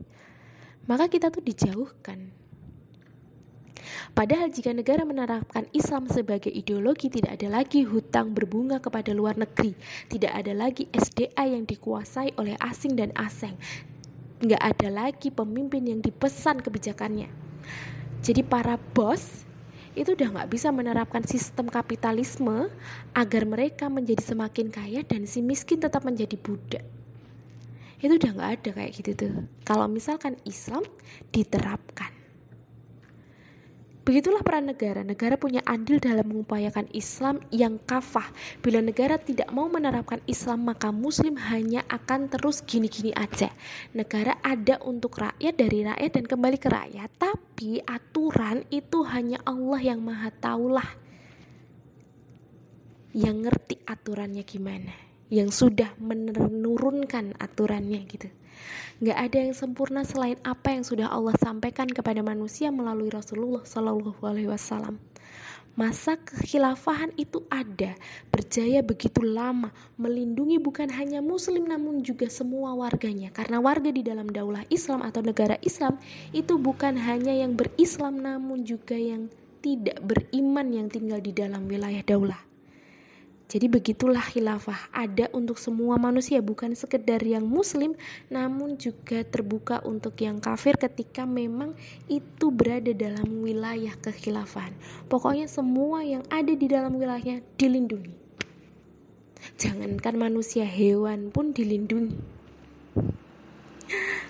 Maka 0.86 1.10
kita 1.10 1.30
tuh 1.30 1.42
dijauhkan 1.44 2.41
Padahal 4.12 4.48
jika 4.48 4.70
negara 4.70 5.02
menerapkan 5.02 5.66
Islam 5.74 6.06
sebagai 6.06 6.50
ideologi 6.50 7.08
tidak 7.08 7.40
ada 7.40 7.62
lagi 7.62 7.82
hutang 7.82 8.32
berbunga 8.32 8.78
kepada 8.78 9.10
luar 9.12 9.34
negeri, 9.38 9.74
tidak 10.10 10.32
ada 10.32 10.52
lagi 10.54 10.86
SDA 10.92 11.44
yang 11.48 11.66
dikuasai 11.66 12.36
oleh 12.38 12.54
asing 12.62 12.94
dan 12.94 13.10
asing, 13.18 13.54
nggak 14.42 14.62
ada 14.62 14.88
lagi 14.90 15.30
pemimpin 15.30 15.86
yang 15.86 16.00
dipesan 16.02 16.58
kebijakannya. 16.58 17.30
Jadi 18.22 18.42
para 18.46 18.78
bos 18.78 19.42
itu 19.92 20.16
udah 20.16 20.28
nggak 20.32 20.50
bisa 20.50 20.72
menerapkan 20.72 21.20
sistem 21.26 21.68
kapitalisme 21.68 22.72
agar 23.12 23.42
mereka 23.44 23.92
menjadi 23.92 24.24
semakin 24.24 24.72
kaya 24.72 25.04
dan 25.04 25.28
si 25.28 25.44
miskin 25.44 25.82
tetap 25.82 26.06
menjadi 26.06 26.38
budak. 26.40 26.84
Itu 28.00 28.18
udah 28.18 28.30
nggak 28.34 28.50
ada 28.58 28.70
kayak 28.72 28.92
gitu 28.98 29.10
tuh. 29.14 29.34
Kalau 29.62 29.86
misalkan 29.86 30.34
Islam 30.42 30.82
diterapkan 31.30 32.21
Begitulah 34.02 34.42
peran 34.42 34.66
negara. 34.66 35.06
Negara 35.06 35.38
punya 35.38 35.62
andil 35.62 36.02
dalam 36.02 36.26
mengupayakan 36.26 36.90
Islam 36.90 37.38
yang 37.54 37.78
kafah. 37.86 38.34
Bila 38.58 38.82
negara 38.82 39.14
tidak 39.14 39.46
mau 39.54 39.70
menerapkan 39.70 40.18
Islam, 40.26 40.66
maka 40.66 40.90
Muslim 40.90 41.38
hanya 41.38 41.86
akan 41.86 42.26
terus 42.26 42.66
gini-gini 42.66 43.14
aja. 43.14 43.54
Negara 43.94 44.42
ada 44.42 44.82
untuk 44.82 45.22
rakyat 45.22 45.54
dari 45.54 45.86
rakyat 45.86 46.10
dan 46.18 46.26
kembali 46.26 46.58
ke 46.58 46.66
rakyat, 46.66 47.10
tapi 47.14 47.78
aturan 47.86 48.66
itu 48.74 49.06
hanya 49.06 49.38
Allah 49.46 49.78
yang 49.78 50.02
Maha 50.02 50.34
Taulah 50.34 50.88
yang 53.12 53.44
ngerti 53.44 53.76
aturannya 53.84 54.40
gimana, 54.42 54.92
yang 55.28 55.52
sudah 55.52 55.92
menurunkan 56.00 57.36
aturannya 57.36 58.00
gitu. 58.08 58.28
Gak 59.02 59.18
ada 59.18 59.38
yang 59.42 59.54
sempurna 59.56 60.06
selain 60.06 60.38
apa 60.46 60.70
yang 60.70 60.86
sudah 60.86 61.10
Allah 61.10 61.34
sampaikan 61.42 61.90
kepada 61.90 62.22
manusia 62.22 62.70
melalui 62.70 63.10
Rasulullah 63.10 63.66
Shallallahu 63.66 64.22
Alaihi 64.22 64.46
Wasallam. 64.46 65.00
Masa 65.72 66.20
kekhilafahan 66.20 67.16
itu 67.16 67.48
ada, 67.48 67.96
berjaya 68.28 68.84
begitu 68.84 69.24
lama, 69.24 69.72
melindungi 69.96 70.60
bukan 70.60 70.92
hanya 70.92 71.24
muslim 71.24 71.64
namun 71.64 72.04
juga 72.04 72.28
semua 72.28 72.76
warganya. 72.76 73.32
Karena 73.32 73.56
warga 73.56 73.88
di 73.88 74.04
dalam 74.04 74.28
daulah 74.28 74.68
Islam 74.68 75.00
atau 75.00 75.24
negara 75.24 75.56
Islam 75.64 75.96
itu 76.36 76.60
bukan 76.60 77.00
hanya 77.00 77.32
yang 77.32 77.56
berislam 77.56 78.20
namun 78.20 78.68
juga 78.68 79.00
yang 79.00 79.32
tidak 79.64 79.96
beriman 80.04 80.68
yang 80.76 80.86
tinggal 80.92 81.24
di 81.24 81.32
dalam 81.32 81.64
wilayah 81.64 82.04
daulah. 82.04 82.51
Jadi 83.50 83.66
begitulah 83.68 84.22
khilafah 84.22 84.90
ada 84.94 85.28
untuk 85.34 85.58
semua 85.60 85.98
manusia 86.00 86.42
bukan 86.42 86.72
sekedar 86.72 87.20
yang 87.20 87.44
muslim 87.44 87.94
namun 88.32 88.80
juga 88.80 89.22
terbuka 89.22 89.84
untuk 89.84 90.18
yang 90.22 90.40
kafir 90.40 90.78
ketika 90.80 91.28
memang 91.28 91.76
itu 92.08 92.48
berada 92.48 92.90
dalam 92.92 93.42
wilayah 93.44 93.92
kekhilafahan. 94.00 94.72
Pokoknya 95.06 95.50
semua 95.50 96.02
yang 96.02 96.24
ada 96.32 96.52
di 96.54 96.66
dalam 96.68 96.96
wilayahnya 96.96 97.44
dilindungi. 97.60 98.14
Jangankan 99.58 100.14
manusia, 100.14 100.62
hewan 100.62 101.34
pun 101.34 101.50
dilindungi. 101.50 102.41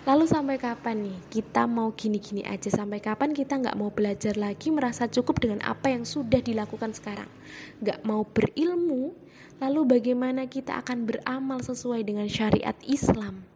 Lalu 0.03 0.27
sampai 0.27 0.59
kapan 0.59 1.07
nih 1.07 1.19
kita 1.31 1.71
mau 1.71 1.95
gini-gini 1.95 2.43
aja? 2.43 2.67
Sampai 2.67 2.99
kapan 2.99 3.31
kita 3.31 3.55
nggak 3.55 3.79
mau 3.79 3.95
belajar 3.95 4.35
lagi 4.35 4.75
merasa 4.75 5.07
cukup 5.07 5.39
dengan 5.39 5.63
apa 5.63 5.95
yang 5.95 6.03
sudah 6.03 6.43
dilakukan 6.43 6.91
sekarang? 6.91 7.31
Nggak 7.79 8.03
mau 8.03 8.27
berilmu, 8.27 9.15
lalu 9.63 9.81
bagaimana 9.87 10.51
kita 10.51 10.83
akan 10.83 11.07
beramal 11.07 11.63
sesuai 11.63 12.03
dengan 12.03 12.27
syariat 12.27 12.75
Islam? 12.83 13.47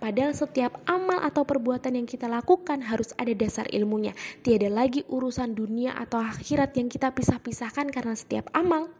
Padahal 0.00 0.34
setiap 0.34 0.82
amal 0.90 1.22
atau 1.22 1.46
perbuatan 1.46 1.94
yang 1.94 2.10
kita 2.10 2.26
lakukan 2.26 2.82
harus 2.82 3.14
ada 3.20 3.30
dasar 3.36 3.70
ilmunya. 3.70 4.16
Tiada 4.42 4.66
lagi 4.66 5.06
urusan 5.06 5.54
dunia 5.54 5.94
atau 5.94 6.18
akhirat 6.18 6.74
yang 6.74 6.90
kita 6.90 7.14
pisah-pisahkan 7.14 7.86
karena 7.92 8.18
setiap 8.18 8.50
amal 8.50 8.90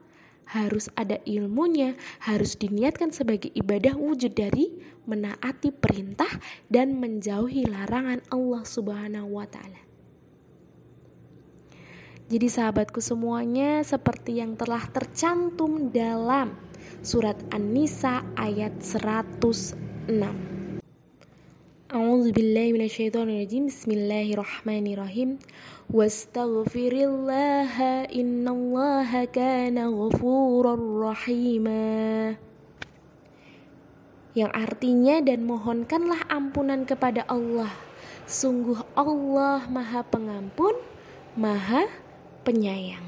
harus 0.48 0.92
ada 0.98 1.18
ilmunya, 1.24 1.96
harus 2.20 2.58
diniatkan 2.58 3.14
sebagai 3.14 3.48
ibadah 3.56 3.96
wujud 3.96 4.36
dari 4.36 4.68
menaati 5.08 5.74
perintah 5.74 6.30
dan 6.70 6.98
menjauhi 6.98 7.66
larangan 7.66 8.22
Allah 8.30 8.62
Subhanahu 8.62 9.38
wa 9.40 9.46
taala. 9.48 9.80
Jadi 12.32 12.48
sahabatku 12.48 13.04
semuanya 13.04 13.84
seperti 13.84 14.40
yang 14.40 14.56
telah 14.56 14.80
tercantum 14.88 15.92
dalam 15.92 16.56
surat 17.04 17.36
An-Nisa 17.52 18.24
ayat 18.40 18.72
106. 18.80 20.51
A'udzu 21.92 22.32
billahi 22.32 22.72
minasyaitonir 22.72 23.44
rajim. 23.44 23.68
Bismillahirrahmanirrahim. 23.68 25.36
Wastaghfirillaha 25.92 28.08
innallaha 28.08 29.28
kana 29.28 29.92
ghafurar 29.92 30.80
rahima. 30.80 32.32
Yang 34.32 34.52
artinya 34.56 35.20
dan 35.20 35.44
mohonkanlah 35.44 36.24
ampunan 36.32 36.88
kepada 36.88 37.28
Allah. 37.28 37.68
Sungguh 38.24 38.80
Allah 38.96 39.68
Maha 39.68 40.00
Pengampun, 40.00 40.72
Maha 41.36 41.92
Penyayang. 42.48 43.04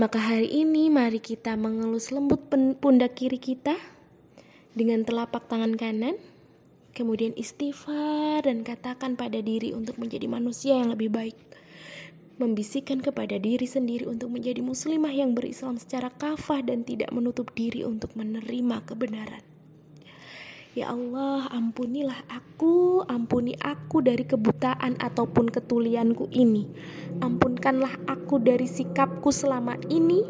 Maka 0.00 0.16
hari 0.16 0.48
ini 0.48 0.88
mari 0.88 1.20
kita 1.20 1.60
mengelus 1.60 2.08
lembut 2.08 2.48
pundak 2.80 3.20
kiri 3.20 3.36
kita 3.36 3.76
dengan 4.72 5.04
telapak 5.04 5.44
tangan 5.52 5.76
kanan 5.76 6.16
kemudian 6.92 7.32
istighfar 7.34 8.44
dan 8.44 8.62
katakan 8.62 9.16
pada 9.16 9.40
diri 9.40 9.72
untuk 9.72 9.96
menjadi 9.96 10.28
manusia 10.28 10.76
yang 10.76 10.92
lebih 10.92 11.08
baik. 11.08 11.36
Membisikkan 12.40 13.00
kepada 13.00 13.36
diri 13.36 13.64
sendiri 13.68 14.08
untuk 14.08 14.32
menjadi 14.32 14.60
muslimah 14.64 15.12
yang 15.12 15.36
berislam 15.36 15.76
secara 15.76 16.08
kafah 16.12 16.64
dan 16.64 16.84
tidak 16.84 17.12
menutup 17.12 17.52
diri 17.52 17.84
untuk 17.84 18.12
menerima 18.16 18.84
kebenaran. 18.84 19.44
Ya 20.72 20.88
Allah, 20.88 21.52
ampunilah 21.52 22.16
aku, 22.32 23.04
ampuni 23.04 23.52
aku 23.60 24.00
dari 24.00 24.24
kebutaan 24.24 24.96
ataupun 24.96 25.52
ketulianku 25.52 26.32
ini. 26.32 26.64
Ampunkanlah 27.20 27.92
aku 28.08 28.40
dari 28.40 28.64
sikapku 28.64 29.28
selama 29.28 29.76
ini 29.92 30.24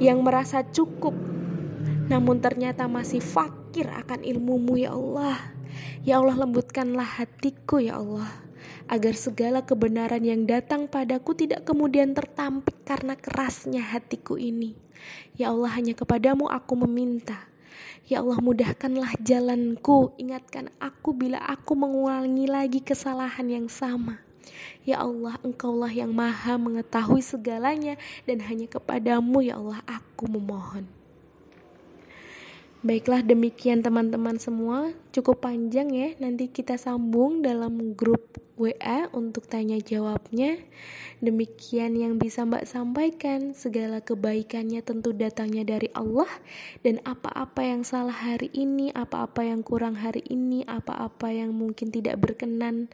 yang 0.00 0.24
merasa 0.24 0.64
cukup 0.64 1.12
namun 2.04 2.40
ternyata 2.44 2.84
masih 2.84 3.24
fakir 3.24 3.88
akan 3.88 4.20
ilmumu 4.24 4.76
ya 4.76 4.92
Allah. 4.92 5.53
Ya 6.04 6.20
Allah 6.20 6.44
lembutkanlah 6.44 7.06
hatiku 7.24 7.80
ya 7.80 7.96
Allah 8.00 8.28
agar 8.88 9.16
segala 9.16 9.64
kebenaran 9.64 10.20
yang 10.20 10.44
datang 10.44 10.84
padaku 10.88 11.32
tidak 11.32 11.64
kemudian 11.64 12.12
tertampik 12.12 12.76
karena 12.84 13.16
kerasnya 13.16 13.80
hatiku 13.80 14.36
ini. 14.36 14.76
Ya 15.36 15.52
Allah 15.52 15.72
hanya 15.76 15.96
kepadamu 15.96 16.48
aku 16.48 16.84
meminta. 16.84 17.48
Ya 18.04 18.20
Allah 18.20 18.36
mudahkanlah 18.36 19.16
jalanku, 19.24 20.12
ingatkan 20.20 20.68
aku 20.76 21.16
bila 21.16 21.40
aku 21.40 21.72
mengulangi 21.72 22.44
lagi 22.44 22.84
kesalahan 22.84 23.48
yang 23.48 23.66
sama. 23.72 24.20
Ya 24.84 25.00
Allah, 25.00 25.40
Engkaulah 25.40 25.88
yang 25.88 26.12
maha 26.12 26.60
mengetahui 26.60 27.24
segalanya 27.24 27.96
dan 28.28 28.44
hanya 28.44 28.68
kepadamu 28.68 29.40
ya 29.40 29.56
Allah 29.56 29.80
aku 29.88 30.28
memohon. 30.28 30.84
Baiklah 32.84 33.24
demikian 33.24 33.80
teman-teman 33.80 34.36
semua, 34.36 34.92
cukup 35.08 35.48
panjang 35.48 35.88
ya. 35.88 36.12
Nanti 36.20 36.52
kita 36.52 36.76
sambung 36.76 37.40
dalam 37.40 37.96
grup 37.96 38.36
WA 38.60 39.08
untuk 39.08 39.48
tanya 39.48 39.80
jawabnya. 39.80 40.60
Demikian 41.24 41.96
yang 41.96 42.20
bisa 42.20 42.44
Mbak 42.44 42.68
sampaikan. 42.68 43.56
Segala 43.56 44.04
kebaikannya 44.04 44.84
tentu 44.84 45.16
datangnya 45.16 45.64
dari 45.64 45.88
Allah 45.96 46.28
dan 46.84 47.00
apa-apa 47.08 47.64
yang 47.64 47.88
salah 47.88 48.12
hari 48.12 48.52
ini, 48.52 48.92
apa-apa 48.92 49.48
yang 49.48 49.64
kurang 49.64 49.96
hari 49.96 50.20
ini, 50.28 50.68
apa-apa 50.68 51.32
yang 51.32 51.56
mungkin 51.56 51.88
tidak 51.88 52.20
berkenan 52.20 52.92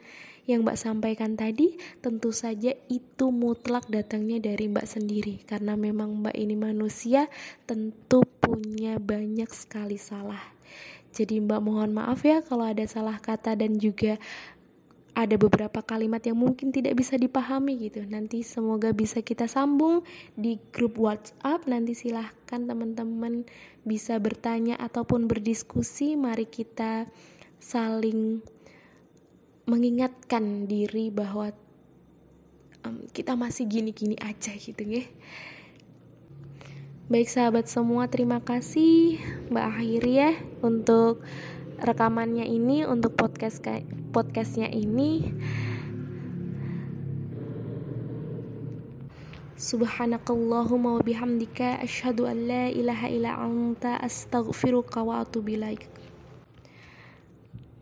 yang 0.51 0.67
Mbak 0.67 0.77
sampaikan 0.77 1.39
tadi 1.39 1.79
tentu 2.03 2.35
saja 2.35 2.75
itu 2.91 3.25
mutlak 3.31 3.87
datangnya 3.87 4.43
dari 4.43 4.67
Mbak 4.67 4.87
sendiri 4.87 5.41
karena 5.47 5.79
memang 5.79 6.19
Mbak 6.19 6.35
ini 6.35 6.55
manusia 6.59 7.31
tentu 7.63 8.27
punya 8.43 8.99
banyak 8.99 9.47
sekali 9.49 9.95
salah. 9.95 10.43
Jadi 11.11 11.43
Mbak 11.43 11.61
mohon 11.63 11.91
maaf 11.91 12.23
ya 12.23 12.43
kalau 12.43 12.67
ada 12.67 12.83
salah 12.87 13.19
kata 13.19 13.55
dan 13.55 13.75
juga 13.79 14.15
ada 15.11 15.35
beberapa 15.35 15.83
kalimat 15.83 16.23
yang 16.23 16.39
mungkin 16.39 16.71
tidak 16.71 16.95
bisa 16.95 17.19
dipahami 17.19 17.75
gitu. 17.91 18.03
Nanti 18.07 18.47
semoga 18.47 18.95
bisa 18.95 19.19
kita 19.19 19.43
sambung 19.47 20.07
di 20.39 20.55
grup 20.71 20.95
WhatsApp. 20.95 21.67
Nanti 21.67 21.95
silahkan 21.95 22.63
teman-teman 22.63 23.43
bisa 23.83 24.15
bertanya 24.23 24.79
ataupun 24.79 25.27
berdiskusi. 25.27 26.15
Mari 26.15 26.47
kita 26.47 27.11
saling 27.59 28.41
mengingatkan 29.69 30.65
diri 30.65 31.13
bahwa 31.13 31.53
um, 32.85 33.05
kita 33.13 33.37
masih 33.37 33.69
gini-gini 33.69 34.17
aja 34.21 34.53
gitu 34.57 34.81
ya. 34.81 35.05
Baik 37.11 37.27
sahabat 37.27 37.67
semua, 37.67 38.07
terima 38.07 38.39
kasih 38.39 39.19
Mbak 39.51 39.65
Akhiri 39.67 40.13
ya 40.15 40.31
untuk 40.63 41.19
rekamannya 41.83 42.47
ini, 42.47 42.87
untuk 42.87 43.19
podcast 43.19 43.59
podcastnya 44.15 44.71
ini. 44.71 45.27
Subhanakallahumma 49.61 50.97
wa 50.97 51.01
bihamdika 51.05 51.83
asyhadu 51.83 52.25
an 52.25 52.49
la 52.49 52.65
ilaha 52.71 53.07
illa 53.11 53.37
anta 53.37 53.99
astaghfiruka 54.01 55.05
wa 55.05 55.21
atubu. 55.21 55.53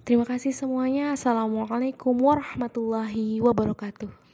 Terima 0.09 0.25
kasih 0.25 0.57
semuanya. 0.57 1.13
Assalamualaikum 1.13 2.17
warahmatullahi 2.17 3.45
wabarakatuh. 3.45 4.28